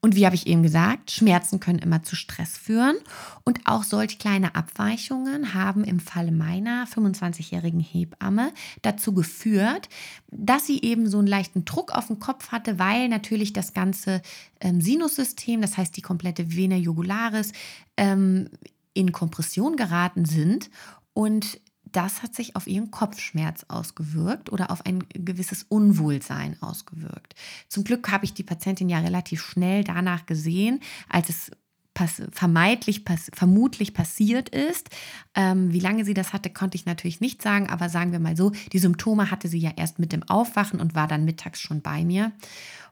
und 0.00 0.16
wie 0.16 0.26
habe 0.26 0.34
ich 0.34 0.46
eben 0.46 0.62
gesagt, 0.62 1.10
Schmerzen 1.10 1.60
können 1.60 1.78
immer 1.78 2.02
zu 2.02 2.14
Stress 2.14 2.58
führen. 2.58 2.96
Und 3.44 3.60
auch 3.64 3.84
solch 3.84 4.18
kleine 4.18 4.54
Abweichungen 4.54 5.54
haben 5.54 5.82
im 5.82 5.98
Falle 5.98 6.30
meiner 6.30 6.86
25-jährigen 6.86 7.80
Hebamme 7.80 8.52
dazu 8.82 9.14
geführt, 9.14 9.88
dass 10.30 10.66
sie 10.66 10.82
eben 10.82 11.08
so 11.08 11.18
einen 11.18 11.26
leichten 11.26 11.64
Druck 11.64 11.92
auf 11.92 12.08
den 12.08 12.18
Kopf 12.18 12.52
hatte, 12.52 12.78
weil 12.78 13.08
natürlich 13.08 13.54
das 13.54 13.72
ganze 13.72 14.20
ähm, 14.60 14.82
Sinussystem, 14.82 15.62
das 15.62 15.78
heißt 15.78 15.96
die 15.96 16.02
komplette 16.02 16.54
Vena 16.54 16.76
jugularis, 16.76 17.52
ähm, 17.96 18.50
in 18.92 19.10
Kompression 19.10 19.76
geraten 19.76 20.26
sind. 20.26 20.70
Und 21.14 21.60
das 21.96 22.22
hat 22.22 22.34
sich 22.34 22.56
auf 22.56 22.66
ihren 22.66 22.90
Kopfschmerz 22.90 23.64
ausgewirkt 23.68 24.50
oder 24.50 24.70
auf 24.70 24.84
ein 24.84 25.04
gewisses 25.10 25.62
Unwohlsein 25.62 26.56
ausgewirkt. 26.60 27.34
Zum 27.68 27.84
Glück 27.84 28.10
habe 28.10 28.24
ich 28.24 28.34
die 28.34 28.42
Patientin 28.42 28.88
ja 28.88 28.98
relativ 28.98 29.42
schnell 29.42 29.84
danach 29.84 30.26
gesehen, 30.26 30.80
als 31.08 31.28
es 31.28 31.50
pass 31.94 32.20
vermeidlich, 32.32 33.04
pass 33.04 33.30
vermutlich 33.32 33.94
passiert 33.94 34.48
ist. 34.48 34.90
Ähm, 35.36 35.72
wie 35.72 35.80
lange 35.80 36.04
sie 36.04 36.14
das 36.14 36.32
hatte, 36.32 36.50
konnte 36.50 36.76
ich 36.76 36.86
natürlich 36.86 37.20
nicht 37.20 37.40
sagen, 37.40 37.70
aber 37.70 37.88
sagen 37.88 38.10
wir 38.10 38.18
mal 38.18 38.36
so, 38.36 38.50
die 38.72 38.80
Symptome 38.80 39.30
hatte 39.30 39.46
sie 39.48 39.60
ja 39.60 39.70
erst 39.76 40.00
mit 40.00 40.12
dem 40.12 40.24
Aufwachen 40.24 40.80
und 40.80 40.96
war 40.96 41.06
dann 41.06 41.24
mittags 41.24 41.60
schon 41.60 41.80
bei 41.80 42.04
mir. 42.04 42.32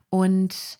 Und 0.08 0.78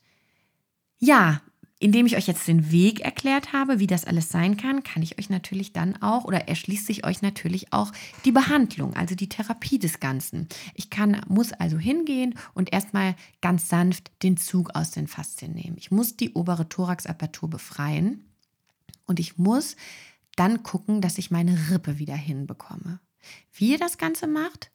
ja, 0.99 1.43
indem 1.83 2.07
ich 2.07 2.17
euch 2.17 2.29
jetzt 2.29 2.47
den 2.47 2.71
Weg 2.71 3.01
erklärt 3.01 3.53
habe, 3.53 3.81
wie 3.81 3.89
das 3.89 4.05
alles 4.05 4.29
sein 4.29 4.57
kann, 4.57 4.85
kann 4.85 5.03
ich 5.03 5.19
euch 5.19 5.31
natürlich 5.31 5.73
dann 5.73 6.01
auch 6.01 6.25
oder 6.25 6.47
erschließt 6.47 6.87
sich 6.87 7.05
euch 7.05 7.23
natürlich 7.23 7.73
auch 7.73 7.91
die 8.25 8.31
Behandlung, 8.31 8.95
also 8.95 9.17
die 9.17 9.29
Therapie 9.29 9.81
des 9.81 9.99
Ganzen. 9.99 10.49
Ich 10.75 10.91
kann, 10.91 11.21
muss 11.27 11.53
also 11.53 11.79
hingehen 11.79 12.35
und 12.55 12.73
erstmal 12.73 13.17
ganz 13.41 13.69
sanft 13.69 14.13
den 14.23 14.37
Zug 14.37 14.77
aus 14.77 14.93
den 14.93 15.09
Faszien 15.09 15.55
nehmen. 15.55 15.77
Ich 15.77 15.91
muss 15.91 16.17
die 16.17 16.35
obere 16.35 16.69
Thoraxapertur 16.69 17.51
befreien 17.51 18.25
und 19.07 19.19
ich 19.19 19.37
muss 19.37 19.75
dann 20.37 20.63
gucken, 20.63 21.01
dass 21.01 21.19
ich 21.19 21.33
meine 21.33 21.71
Rippe 21.71 21.99
wieder 21.99 22.17
hinbekomme. 22.17 23.01
Wie 23.53 23.73
ihr 23.73 23.79
das 23.79 23.99
Ganze 23.99 24.29
macht, 24.29 24.71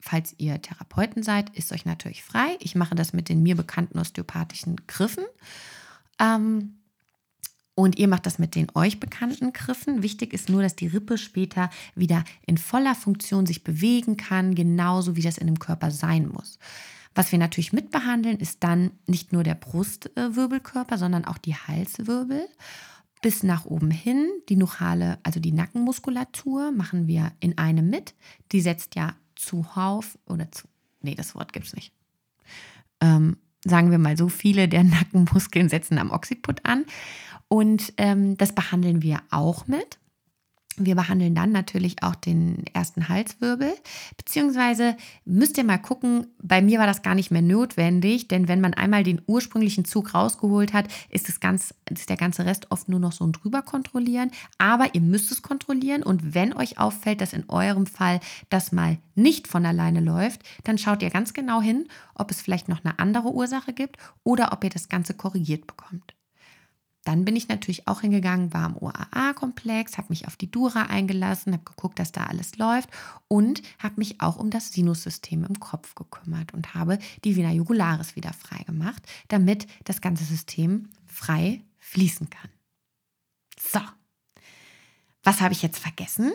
falls 0.00 0.34
ihr 0.36 0.60
Therapeuten 0.60 1.22
seid, 1.22 1.48
ist 1.56 1.72
euch 1.72 1.86
natürlich 1.86 2.22
frei. 2.22 2.58
Ich 2.60 2.74
mache 2.74 2.94
das 2.94 3.14
mit 3.14 3.30
den 3.30 3.42
mir 3.42 3.56
bekannten 3.56 3.98
osteopathischen 3.98 4.76
Griffen. 4.86 5.24
Ähm, 6.18 6.78
und 7.74 7.98
ihr 7.98 8.08
macht 8.08 8.26
das 8.26 8.38
mit 8.38 8.54
den 8.54 8.68
euch 8.74 9.00
bekannten 9.00 9.52
Griffen. 9.52 10.02
Wichtig 10.02 10.34
ist 10.34 10.50
nur, 10.50 10.62
dass 10.62 10.76
die 10.76 10.88
Rippe 10.88 11.16
später 11.16 11.70
wieder 11.94 12.24
in 12.46 12.58
voller 12.58 12.94
Funktion 12.94 13.46
sich 13.46 13.64
bewegen 13.64 14.16
kann, 14.16 14.54
genauso 14.54 15.16
wie 15.16 15.22
das 15.22 15.38
in 15.38 15.46
dem 15.46 15.58
Körper 15.58 15.90
sein 15.90 16.28
muss. 16.28 16.58
Was 17.14 17.32
wir 17.32 17.38
natürlich 17.38 17.72
mitbehandeln, 17.72 18.38
ist 18.38 18.62
dann 18.62 18.92
nicht 19.06 19.32
nur 19.32 19.42
der 19.42 19.54
Brustwirbelkörper, 19.54 20.98
sondern 20.98 21.24
auch 21.24 21.38
die 21.38 21.54
Halswirbel. 21.54 22.46
Bis 23.22 23.42
nach 23.42 23.64
oben 23.66 23.90
hin, 23.90 24.28
die 24.48 24.56
Nuchale, 24.56 25.18
also 25.22 25.38
die 25.38 25.52
Nackenmuskulatur, 25.52 26.72
machen 26.72 27.06
wir 27.06 27.32
in 27.40 27.56
einem 27.56 27.88
mit. 27.88 28.14
Die 28.50 28.60
setzt 28.60 28.96
ja 28.96 29.14
zuhauf 29.36 30.18
oder 30.26 30.50
zu, 30.50 30.66
nee, 31.00 31.14
das 31.14 31.34
Wort 31.34 31.52
gibt 31.52 31.66
es 31.66 31.74
nicht. 31.74 31.92
Ähm, 33.00 33.36
sagen 33.64 33.90
wir 33.90 33.98
mal 33.98 34.16
so, 34.16 34.28
viele 34.28 34.68
der 34.68 34.84
Nackenmuskeln 34.84 35.68
setzen 35.68 35.98
am 35.98 36.10
Occiput 36.10 36.64
an. 36.64 36.84
Und 37.48 37.92
ähm, 37.98 38.36
das 38.38 38.54
behandeln 38.54 39.02
wir 39.02 39.20
auch 39.30 39.66
mit. 39.66 39.98
Wir 40.76 40.94
behandeln 40.94 41.34
dann 41.34 41.52
natürlich 41.52 42.02
auch 42.02 42.14
den 42.14 42.64
ersten 42.72 43.08
Halswirbel, 43.08 43.74
beziehungsweise 44.16 44.96
müsst 45.24 45.58
ihr 45.58 45.64
mal 45.64 45.78
gucken, 45.78 46.28
bei 46.42 46.62
mir 46.62 46.78
war 46.78 46.86
das 46.86 47.02
gar 47.02 47.14
nicht 47.14 47.30
mehr 47.30 47.42
notwendig, 47.42 48.28
denn 48.28 48.48
wenn 48.48 48.60
man 48.60 48.72
einmal 48.72 49.02
den 49.02 49.20
ursprünglichen 49.26 49.84
Zug 49.84 50.14
rausgeholt 50.14 50.72
hat, 50.72 50.86
ist, 51.10 51.28
das 51.28 51.40
ganz, 51.40 51.74
ist 51.90 52.08
der 52.08 52.16
ganze 52.16 52.46
Rest 52.46 52.70
oft 52.70 52.88
nur 52.88 53.00
noch 53.00 53.12
so 53.12 53.26
ein 53.26 53.32
drüber 53.32 53.60
kontrollieren, 53.60 54.30
aber 54.56 54.94
ihr 54.94 55.02
müsst 55.02 55.30
es 55.30 55.42
kontrollieren 55.42 56.02
und 56.02 56.34
wenn 56.34 56.54
euch 56.54 56.78
auffällt, 56.78 57.20
dass 57.20 57.34
in 57.34 57.48
eurem 57.50 57.86
Fall 57.86 58.20
das 58.48 58.72
mal 58.72 58.98
nicht 59.14 59.48
von 59.48 59.66
alleine 59.66 60.00
läuft, 60.00 60.42
dann 60.64 60.78
schaut 60.78 61.02
ihr 61.02 61.10
ganz 61.10 61.34
genau 61.34 61.60
hin, 61.60 61.86
ob 62.14 62.30
es 62.30 62.40
vielleicht 62.40 62.68
noch 62.68 62.82
eine 62.84 62.98
andere 62.98 63.32
Ursache 63.32 63.74
gibt 63.74 63.98
oder 64.24 64.52
ob 64.52 64.64
ihr 64.64 64.70
das 64.70 64.88
Ganze 64.88 65.12
korrigiert 65.12 65.66
bekommt. 65.66 66.14
Dann 67.04 67.24
bin 67.24 67.34
ich 67.34 67.48
natürlich 67.48 67.88
auch 67.88 68.02
hingegangen, 68.02 68.52
war 68.54 68.68
im 68.68 68.76
OAA-Komplex, 68.76 69.98
habe 69.98 70.08
mich 70.10 70.28
auf 70.28 70.36
die 70.36 70.50
Dura 70.50 70.82
eingelassen, 70.82 71.52
habe 71.52 71.64
geguckt, 71.64 71.98
dass 71.98 72.12
da 72.12 72.24
alles 72.24 72.56
läuft 72.58 72.88
und 73.26 73.62
habe 73.78 73.94
mich 73.96 74.20
auch 74.20 74.36
um 74.36 74.50
das 74.50 74.72
Sinussystem 74.72 75.44
im 75.44 75.58
Kopf 75.58 75.94
gekümmert 75.96 76.54
und 76.54 76.74
habe 76.74 76.98
die 77.24 77.36
Vena 77.36 77.50
jugularis 77.50 78.14
wieder 78.14 78.32
frei 78.32 78.62
gemacht, 78.64 79.02
damit 79.28 79.66
das 79.84 80.00
ganze 80.00 80.24
System 80.24 80.90
frei 81.06 81.62
fließen 81.78 82.30
kann. 82.30 82.50
So, 83.58 83.80
was 85.24 85.40
habe 85.40 85.54
ich 85.54 85.62
jetzt 85.62 85.78
vergessen? 85.78 86.32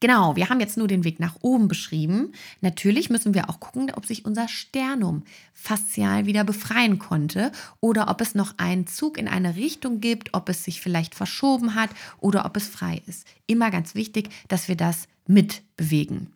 Genau, 0.00 0.34
wir 0.34 0.48
haben 0.48 0.60
jetzt 0.60 0.78
nur 0.78 0.88
den 0.88 1.04
Weg 1.04 1.20
nach 1.20 1.36
oben 1.42 1.68
beschrieben. 1.68 2.32
Natürlich 2.62 3.10
müssen 3.10 3.34
wir 3.34 3.50
auch 3.50 3.60
gucken, 3.60 3.92
ob 3.94 4.06
sich 4.06 4.24
unser 4.24 4.48
Sternum 4.48 5.24
faszial 5.52 6.24
wieder 6.24 6.42
befreien 6.42 6.98
konnte 6.98 7.52
oder 7.80 8.08
ob 8.08 8.22
es 8.22 8.34
noch 8.34 8.54
einen 8.56 8.86
Zug 8.86 9.18
in 9.18 9.28
eine 9.28 9.56
Richtung 9.56 10.00
gibt, 10.00 10.32
ob 10.32 10.48
es 10.48 10.64
sich 10.64 10.80
vielleicht 10.80 11.14
verschoben 11.14 11.74
hat 11.74 11.90
oder 12.18 12.46
ob 12.46 12.56
es 12.56 12.66
frei 12.66 13.02
ist. 13.06 13.26
Immer 13.46 13.70
ganz 13.70 13.94
wichtig, 13.94 14.30
dass 14.48 14.68
wir 14.68 14.76
das 14.76 15.06
mitbewegen. 15.26 16.32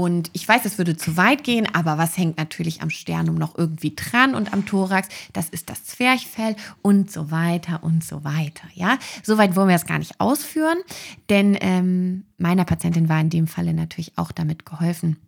Und 0.00 0.30
ich 0.32 0.48
weiß, 0.48 0.64
es 0.64 0.78
würde 0.78 0.96
zu 0.96 1.18
weit 1.18 1.44
gehen, 1.44 1.68
aber 1.74 1.98
was 1.98 2.16
hängt 2.16 2.38
natürlich 2.38 2.80
am 2.80 2.88
Sternum 2.88 3.34
noch 3.34 3.58
irgendwie 3.58 3.94
dran 3.94 4.34
und 4.34 4.50
am 4.54 4.64
Thorax? 4.64 5.08
Das 5.34 5.50
ist 5.50 5.68
das 5.68 5.84
Zwerchfell 5.84 6.56
und 6.80 7.10
so 7.10 7.30
weiter 7.30 7.84
und 7.84 8.02
so 8.02 8.24
weiter. 8.24 8.66
Ja, 8.72 8.98
soweit 9.22 9.56
wollen 9.56 9.68
wir 9.68 9.76
es 9.76 9.84
gar 9.84 9.98
nicht 9.98 10.18
ausführen, 10.18 10.78
denn 11.28 11.54
ähm, 11.60 12.24
meiner 12.38 12.64
Patientin 12.64 13.10
war 13.10 13.20
in 13.20 13.28
dem 13.28 13.46
Falle 13.46 13.74
natürlich 13.74 14.16
auch 14.16 14.32
damit 14.32 14.64
geholfen 14.64 15.18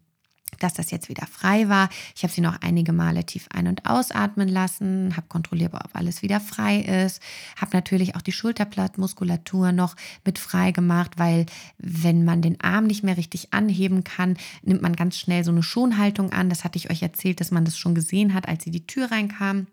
dass 0.62 0.74
das 0.74 0.90
jetzt 0.90 1.08
wieder 1.08 1.26
frei 1.26 1.68
war. 1.68 1.88
Ich 2.14 2.22
habe 2.22 2.32
sie 2.32 2.40
noch 2.40 2.60
einige 2.60 2.92
Male 2.92 3.24
tief 3.24 3.46
ein- 3.52 3.66
und 3.66 3.86
ausatmen 3.86 4.48
lassen, 4.48 5.16
habe 5.16 5.26
kontrolliert, 5.28 5.74
ob 5.74 5.94
alles 5.94 6.22
wieder 6.22 6.40
frei 6.40 6.80
ist, 6.80 7.20
habe 7.56 7.76
natürlich 7.76 8.16
auch 8.16 8.22
die 8.22 8.32
Schulterblattmuskulatur 8.32 9.72
noch 9.72 9.96
mit 10.24 10.38
frei 10.38 10.72
gemacht, 10.72 11.12
weil 11.16 11.46
wenn 11.78 12.24
man 12.24 12.42
den 12.42 12.60
Arm 12.60 12.86
nicht 12.86 13.02
mehr 13.02 13.16
richtig 13.16 13.52
anheben 13.52 14.04
kann, 14.04 14.36
nimmt 14.62 14.82
man 14.82 14.96
ganz 14.96 15.18
schnell 15.18 15.44
so 15.44 15.50
eine 15.50 15.62
Schonhaltung 15.62 16.32
an. 16.32 16.48
Das 16.48 16.64
hatte 16.64 16.78
ich 16.78 16.90
euch 16.90 17.02
erzählt, 17.02 17.40
dass 17.40 17.50
man 17.50 17.64
das 17.64 17.78
schon 17.78 17.94
gesehen 17.94 18.34
hat, 18.34 18.48
als 18.48 18.64
sie 18.64 18.70
die 18.70 18.86
Tür 18.86 19.10
reinkam. 19.10 19.66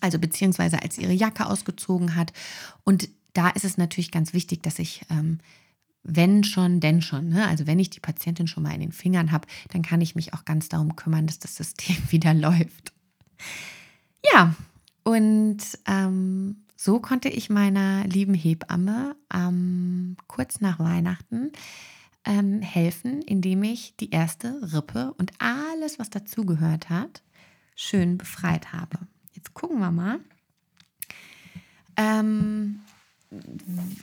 Also 0.00 0.18
beziehungsweise 0.18 0.82
als 0.82 0.96
sie 0.96 1.02
ihre 1.02 1.12
Jacke 1.12 1.46
ausgezogen 1.46 2.16
hat. 2.16 2.32
Und 2.82 3.08
da 3.34 3.48
ist 3.50 3.64
es 3.64 3.78
natürlich 3.78 4.10
ganz 4.10 4.32
wichtig, 4.32 4.62
dass 4.62 4.78
ich 4.78 5.02
ähm, 5.10 5.38
wenn 6.04 6.44
schon, 6.44 6.80
denn 6.80 7.02
schon. 7.02 7.28
Ne? 7.28 7.46
Also 7.46 7.66
wenn 7.66 7.78
ich 7.78 7.90
die 7.90 8.00
Patientin 8.00 8.46
schon 8.46 8.62
mal 8.62 8.74
in 8.74 8.80
den 8.80 8.92
Fingern 8.92 9.32
habe, 9.32 9.46
dann 9.70 9.82
kann 9.82 10.00
ich 10.00 10.14
mich 10.14 10.34
auch 10.34 10.44
ganz 10.44 10.68
darum 10.68 10.96
kümmern, 10.96 11.26
dass 11.26 11.38
das 11.38 11.56
System 11.56 11.96
wieder 12.10 12.34
läuft. 12.34 12.92
Ja, 14.32 14.54
und 15.04 15.58
ähm, 15.86 16.56
so 16.76 17.00
konnte 17.00 17.28
ich 17.28 17.50
meiner 17.50 18.04
lieben 18.06 18.34
Hebamme 18.34 19.16
ähm, 19.32 20.16
kurz 20.26 20.60
nach 20.60 20.78
Weihnachten 20.78 21.52
ähm, 22.24 22.60
helfen, 22.60 23.22
indem 23.22 23.62
ich 23.62 23.96
die 23.96 24.10
erste 24.10 24.72
Rippe 24.72 25.14
und 25.18 25.32
alles, 25.38 25.98
was 25.98 26.10
dazugehört 26.10 26.88
hat, 26.88 27.22
schön 27.74 28.18
befreit 28.18 28.72
habe. 28.72 28.98
Jetzt 29.32 29.54
gucken 29.54 29.80
wir 29.80 29.90
mal. 29.90 30.20
Ähm, 31.96 32.80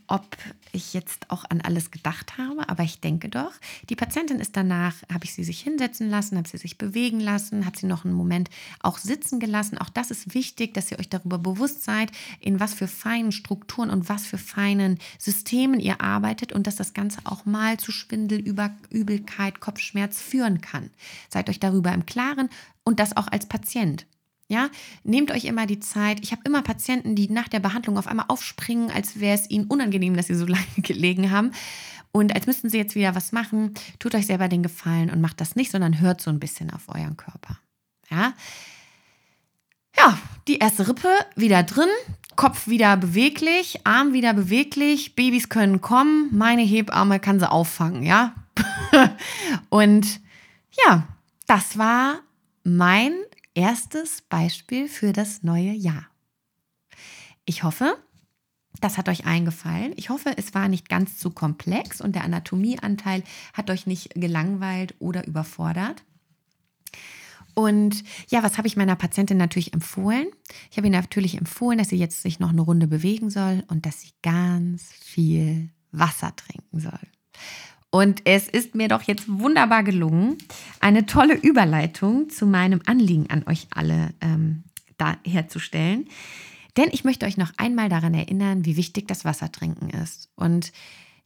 ob 0.08 0.38
ich 0.72 0.94
jetzt 0.94 1.30
auch 1.30 1.46
an 1.50 1.62
alles 1.62 1.92
gedacht 1.92 2.38
habe, 2.38 2.68
aber 2.70 2.84
ich 2.84 3.00
denke 3.00 3.30
doch. 3.30 3.52
Die 3.90 3.96
Patientin 3.96 4.40
ist 4.40 4.56
danach, 4.56 4.96
habe 5.12 5.26
ich 5.26 5.34
sie 5.34 5.44
sich 5.44 5.62
hinsetzen 5.62 6.10
lassen, 6.10 6.38
habe 6.38 6.48
sie 6.48 6.58
sich 6.58 6.78
bewegen 6.78 7.20
lassen, 7.20 7.66
habe 7.66 7.78
sie 7.78 7.86
noch 7.86 8.06
einen 8.06 8.14
Moment 8.14 8.50
auch 8.82 8.98
sitzen 8.98 9.40
gelassen. 9.40 9.78
Auch 9.78 9.90
das 9.90 10.12
ist 10.12 10.34
wichtig, 10.34 10.74
dass 10.74 10.92
ihr 10.92 11.00
euch 11.00 11.10
darüber 11.10 11.38
bewusst 11.38 11.84
seid, 11.84 12.12
in 12.40 12.60
was 12.60 12.74
für 12.74 12.88
feinen 12.88 13.32
Strukturen 13.32 13.90
und 13.90 14.10
was 14.10 14.26
für 14.26 14.38
feinen 14.38 15.00
Systemen 15.18 15.80
ihr 15.80 16.02
arbeitet 16.02 16.52
und 16.52 16.68
dass 16.68 16.76
das 16.76 16.94
Ganze 16.94 17.20
auch 17.26 17.46
mal 17.46 17.78
zu 17.78 17.92
Schwindel, 17.92 18.40
Über 18.40 18.72
Übelkeit, 18.90 19.60
Kopfschmerz 19.60 20.22
führen 20.22 20.62
kann. 20.62 20.90
Seid 21.30 21.50
euch 21.50 21.60
darüber 21.60 21.94
im 21.94 22.06
Klaren 22.06 22.50
und 22.84 23.00
das 23.00 23.16
auch 23.16 23.28
als 23.28 23.48
Patient. 23.48 24.06
Ja, 24.52 24.70
nehmt 25.04 25.30
euch 25.30 25.46
immer 25.46 25.68
die 25.68 25.80
Zeit. 25.80 26.20
Ich 26.24 26.32
habe 26.32 26.42
immer 26.44 26.64
Patienten, 26.64 27.16
die 27.16 27.30
nach 27.30 27.48
der 27.48 27.60
Behandlung 27.60 28.00
auf 28.00 28.08
einmal 28.08 28.26
aufspringen, 28.30 28.90
als 28.90 29.20
wäre 29.20 29.36
es 29.36 29.48
ihnen 29.48 29.68
unangenehm, 29.68 30.18
dass 30.18 30.26
sie 30.26 30.34
so 30.34 30.46
lange 30.48 30.66
gelegen 30.78 31.30
haben. 31.30 31.52
Und 32.12 32.34
als 32.36 32.48
müssten 32.48 32.70
sie 32.70 32.78
jetzt 32.78 32.96
wieder 32.96 33.14
was 33.14 33.32
machen. 33.32 33.76
Tut 34.00 34.16
euch 34.16 34.26
selber 34.26 34.48
den 34.48 34.64
Gefallen 34.64 35.12
und 35.12 35.22
macht 35.22 35.40
das 35.40 35.56
nicht, 35.56 35.70
sondern 35.70 36.02
hört 36.02 36.20
so 36.20 36.32
ein 36.32 36.40
bisschen 36.40 36.72
auf 36.72 36.90
euren 36.90 37.16
Körper. 37.16 37.60
Ja, 38.10 38.34
ja 39.96 40.18
die 40.48 40.58
erste 40.58 40.88
Rippe 40.88 41.10
wieder 41.36 41.62
drin, 41.62 41.90
Kopf 42.36 42.68
wieder 42.68 42.98
beweglich, 42.98 43.86
Arm 43.86 44.14
wieder 44.14 44.34
beweglich, 44.34 45.14
Babys 45.14 45.50
können 45.50 45.80
kommen, 45.80 46.36
meine 46.36 46.64
Hebamme 46.64 47.20
kann 47.20 47.40
sie 47.40 47.52
auffangen, 47.52 48.02
ja. 48.02 48.34
und 49.70 50.22
ja, 50.72 51.08
das 51.46 51.78
war 51.78 52.22
mein 52.64 53.14
erstes 53.60 54.22
Beispiel 54.22 54.88
für 54.88 55.12
das 55.12 55.44
neue 55.44 55.74
Jahr. 55.74 56.08
Ich 57.44 57.64
hoffe, 57.64 57.98
das 58.80 58.98
hat 58.98 59.10
euch 59.10 59.26
eingefallen. 59.26 59.92
Ich 59.98 60.10
hoffe, 60.10 60.32
es 60.38 60.54
war 60.54 60.70
nicht 60.70 60.88
ganz 60.88 61.18
zu 61.18 61.30
komplex 61.30 62.00
und 62.00 62.16
der 62.16 62.24
Anatomieanteil 62.24 63.22
hat 63.52 63.70
euch 63.70 63.86
nicht 63.86 64.12
gelangweilt 64.16 64.96
oder 65.00 65.28
überfordert. 65.28 66.06
Und 67.54 68.06
ja, 68.30 68.44
was 68.44 68.58
habe 68.58 68.70
ich 68.70 68.78
meiner 68.78 68.96
Patientin 68.96 69.38
natürlich 69.38 69.74
empfohlen? 69.74 70.28
Ich 70.72 70.78
habe 70.78 70.88
ihr 70.88 70.94
natürlich 70.94 71.38
empfohlen, 71.38 71.80
dass 71.80 71.90
sie 71.90 71.98
jetzt 71.98 72.22
sich 72.22 72.40
noch 72.40 72.52
eine 72.52 72.62
Runde 72.62 72.88
bewegen 72.88 73.30
soll 73.30 73.66
und 73.68 73.86
dass 73.86 74.00
sie 74.00 74.12
ganz 74.22 74.84
viel 74.94 75.70
Wasser 75.92 76.34
trinken 76.34 76.80
soll. 76.80 77.00
Und 77.92 78.22
es 78.26 78.48
ist 78.48 78.76
mir 78.76 78.88
doch 78.88 79.02
jetzt 79.04 79.26
wunderbar 79.28 79.84
gelungen, 79.84 80.38
eine 80.80 81.06
tolle 81.06 81.34
Überleitung 81.36 82.30
zu 82.30 82.46
meinem 82.46 82.82
Anliegen 82.86 83.30
an 83.30 83.44
euch 83.48 83.68
alle 83.72 84.14
ähm, 84.22 84.64
da 84.98 85.18
herzustellen. 85.26 86.08
Denn 86.78 86.90
ich 86.92 87.04
möchte 87.04 87.26
euch 87.26 87.38
noch 87.38 87.52
einmal 87.58 87.90
daran 87.90 88.14
erinnern, 88.14 88.64
wie 88.66 88.78
wichtig 88.78 89.08
das 89.08 89.26
Wassertrinken 89.26 89.90
ist. 89.90 90.30
Und 90.36 90.72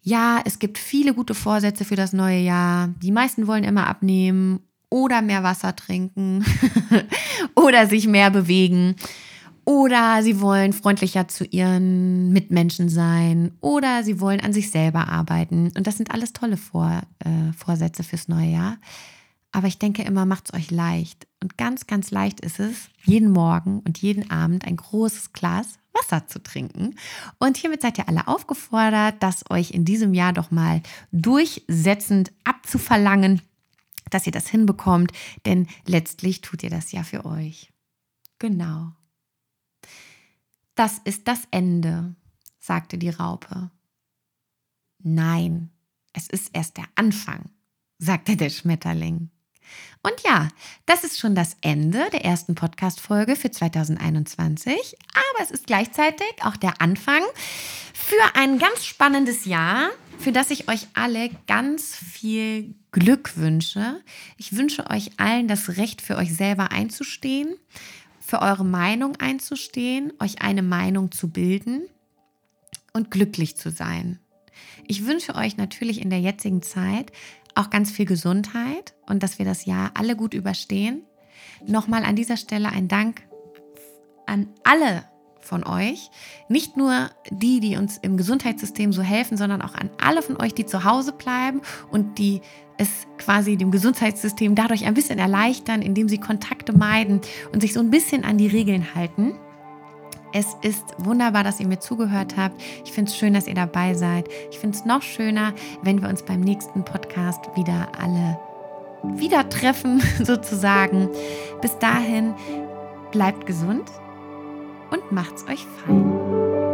ja, 0.01 0.41
es 0.45 0.59
gibt 0.59 0.77
viele 0.77 1.13
gute 1.13 1.33
Vorsätze 1.35 1.85
für 1.85 1.95
das 1.95 2.13
neue 2.13 2.39
Jahr. 2.39 2.89
Die 3.01 3.11
meisten 3.11 3.47
wollen 3.47 3.63
immer 3.63 3.87
abnehmen 3.87 4.61
oder 4.89 5.21
mehr 5.21 5.43
Wasser 5.43 5.75
trinken 5.75 6.45
oder 7.55 7.87
sich 7.87 8.07
mehr 8.07 8.29
bewegen. 8.29 8.95
Oder 9.65 10.21
sie 10.23 10.41
wollen 10.41 10.73
freundlicher 10.73 11.27
zu 11.27 11.45
ihren 11.45 12.33
Mitmenschen 12.33 12.89
sein. 12.89 13.51
Oder 13.61 14.03
sie 14.03 14.19
wollen 14.19 14.41
an 14.41 14.53
sich 14.53 14.71
selber 14.71 15.07
arbeiten. 15.07 15.71
Und 15.77 15.87
das 15.87 15.97
sind 15.97 16.11
alles 16.11 16.33
tolle 16.33 16.57
Vor, 16.57 17.01
äh, 17.19 17.53
Vorsätze 17.55 18.03
fürs 18.03 18.27
neue 18.27 18.49
Jahr. 18.49 18.77
Aber 19.51 19.67
ich 19.67 19.77
denke 19.77 20.01
immer, 20.01 20.25
macht 20.25 20.49
es 20.49 20.53
euch 20.53 20.71
leicht. 20.71 21.27
Und 21.41 21.57
ganz, 21.57 21.87
ganz 21.87 22.11
leicht 22.11 22.41
ist 22.41 22.59
es, 22.59 22.89
jeden 23.03 23.31
Morgen 23.31 23.79
und 23.79 23.99
jeden 23.99 24.29
Abend 24.31 24.65
ein 24.65 24.75
großes 24.75 25.31
Glas 25.31 25.79
Wasser 25.93 26.27
zu 26.27 26.41
trinken. 26.41 26.95
Und 27.39 27.57
hiermit 27.57 27.81
seid 27.81 27.97
ihr 27.97 28.09
alle 28.09 28.27
aufgefordert, 28.27 29.15
das 29.21 29.49
euch 29.49 29.71
in 29.71 29.85
diesem 29.85 30.13
Jahr 30.13 30.33
doch 30.33 30.51
mal 30.51 30.81
durchsetzend 31.11 32.31
abzuverlangen, 32.43 33.41
dass 34.09 34.25
ihr 34.25 34.31
das 34.31 34.47
hinbekommt. 34.47 35.11
Denn 35.45 35.67
letztlich 35.85 36.41
tut 36.41 36.63
ihr 36.63 36.69
das 36.69 36.91
ja 36.91 37.03
für 37.03 37.25
euch. 37.25 37.71
Genau. 38.39 38.91
Das 40.75 40.99
ist 41.03 41.27
das 41.27 41.41
Ende, 41.51 42.15
sagte 42.59 42.97
die 42.97 43.09
Raupe. 43.09 43.69
Nein, 44.99 45.69
es 46.13 46.27
ist 46.27 46.49
erst 46.53 46.77
der 46.77 46.85
Anfang, 46.95 47.51
sagte 47.99 48.35
der 48.35 48.49
Schmetterling. 48.49 49.29
Und 50.01 50.15
ja, 50.25 50.49
das 50.85 51.03
ist 51.03 51.19
schon 51.19 51.35
das 51.35 51.57
Ende 51.61 52.09
der 52.11 52.25
ersten 52.25 52.55
Podcast-Folge 52.55 53.35
für 53.35 53.51
2021, 53.51 54.97
aber 55.13 55.43
es 55.43 55.51
ist 55.51 55.67
gleichzeitig 55.67 56.33
auch 56.41 56.57
der 56.57 56.81
Anfang 56.81 57.21
für 57.93 58.35
ein 58.35 58.59
ganz 58.59 58.85
spannendes 58.85 59.45
Jahr, 59.45 59.89
für 60.19 60.31
das 60.31 60.49
ich 60.49 60.67
euch 60.67 60.87
alle 60.93 61.29
ganz 61.47 61.95
viel 61.95 62.75
Glück 62.91 63.37
wünsche. 63.37 64.01
Ich 64.37 64.55
wünsche 64.55 64.89
euch 64.89 65.11
allen 65.19 65.47
das 65.47 65.77
Recht 65.77 66.01
für 66.01 66.17
euch 66.17 66.35
selber 66.35 66.71
einzustehen 66.71 67.55
für 68.25 68.41
eure 68.41 68.63
Meinung 68.63 69.17
einzustehen, 69.17 70.13
euch 70.19 70.41
eine 70.41 70.63
Meinung 70.63 71.11
zu 71.11 71.29
bilden 71.29 71.83
und 72.93 73.11
glücklich 73.11 73.57
zu 73.57 73.69
sein. 73.69 74.19
Ich 74.87 75.05
wünsche 75.05 75.35
euch 75.35 75.57
natürlich 75.57 76.01
in 76.01 76.09
der 76.09 76.21
jetzigen 76.21 76.61
Zeit 76.61 77.11
auch 77.53 77.69
ganz 77.69 77.91
viel 77.91 78.05
Gesundheit 78.05 78.93
und 79.07 79.23
dass 79.23 79.39
wir 79.39 79.45
das 79.45 79.65
Jahr 79.65 79.91
alle 79.95 80.15
gut 80.15 80.33
überstehen. 80.33 81.03
Nochmal 81.67 82.05
an 82.05 82.15
dieser 82.15 82.37
Stelle 82.37 82.69
ein 82.69 82.87
Dank 82.87 83.23
an 84.25 84.47
alle 84.63 85.03
von 85.43 85.65
euch. 85.65 86.09
Nicht 86.47 86.77
nur 86.77 87.09
die, 87.29 87.59
die 87.59 87.77
uns 87.77 87.97
im 87.97 88.17
Gesundheitssystem 88.17 88.93
so 88.93 89.01
helfen, 89.01 89.37
sondern 89.37 89.61
auch 89.61 89.75
an 89.75 89.89
alle 90.01 90.21
von 90.21 90.39
euch, 90.41 90.53
die 90.53 90.65
zu 90.65 90.83
Hause 90.83 91.11
bleiben 91.11 91.61
und 91.91 92.17
die 92.17 92.41
es 92.77 92.89
quasi 93.17 93.55
dem 93.55 93.71
Gesundheitssystem 93.71 94.55
dadurch 94.55 94.85
ein 94.85 94.93
bisschen 94.93 95.19
erleichtern, 95.19 95.81
indem 95.81 96.09
sie 96.09 96.17
Kontakte 96.17 96.75
meiden 96.75 97.21
und 97.51 97.61
sich 97.61 97.73
so 97.73 97.79
ein 97.79 97.91
bisschen 97.91 98.23
an 98.23 98.37
die 98.37 98.47
Regeln 98.47 98.95
halten. 98.95 99.35
Es 100.35 100.57
ist 100.63 100.83
wunderbar, 100.97 101.43
dass 101.43 101.59
ihr 101.59 101.67
mir 101.67 101.79
zugehört 101.79 102.35
habt. 102.37 102.59
Ich 102.83 102.91
finde 102.91 103.11
es 103.11 103.17
schön, 103.17 103.35
dass 103.35 103.47
ihr 103.47 103.53
dabei 103.53 103.93
seid. 103.93 104.27
Ich 104.49 104.57
finde 104.57 104.75
es 104.75 104.85
noch 104.85 105.03
schöner, 105.03 105.53
wenn 105.83 106.01
wir 106.01 106.09
uns 106.09 106.23
beim 106.23 106.41
nächsten 106.41 106.83
Podcast 106.83 107.55
wieder 107.55 107.91
alle 107.99 108.39
wieder 109.03 109.47
treffen, 109.49 110.01
sozusagen. 110.23 111.09
Bis 111.61 111.77
dahin, 111.77 112.33
bleibt 113.11 113.45
gesund 113.45 113.83
und 114.93 115.11
macht's 115.11 115.45
euch 115.49 115.65
fein. 115.85 116.72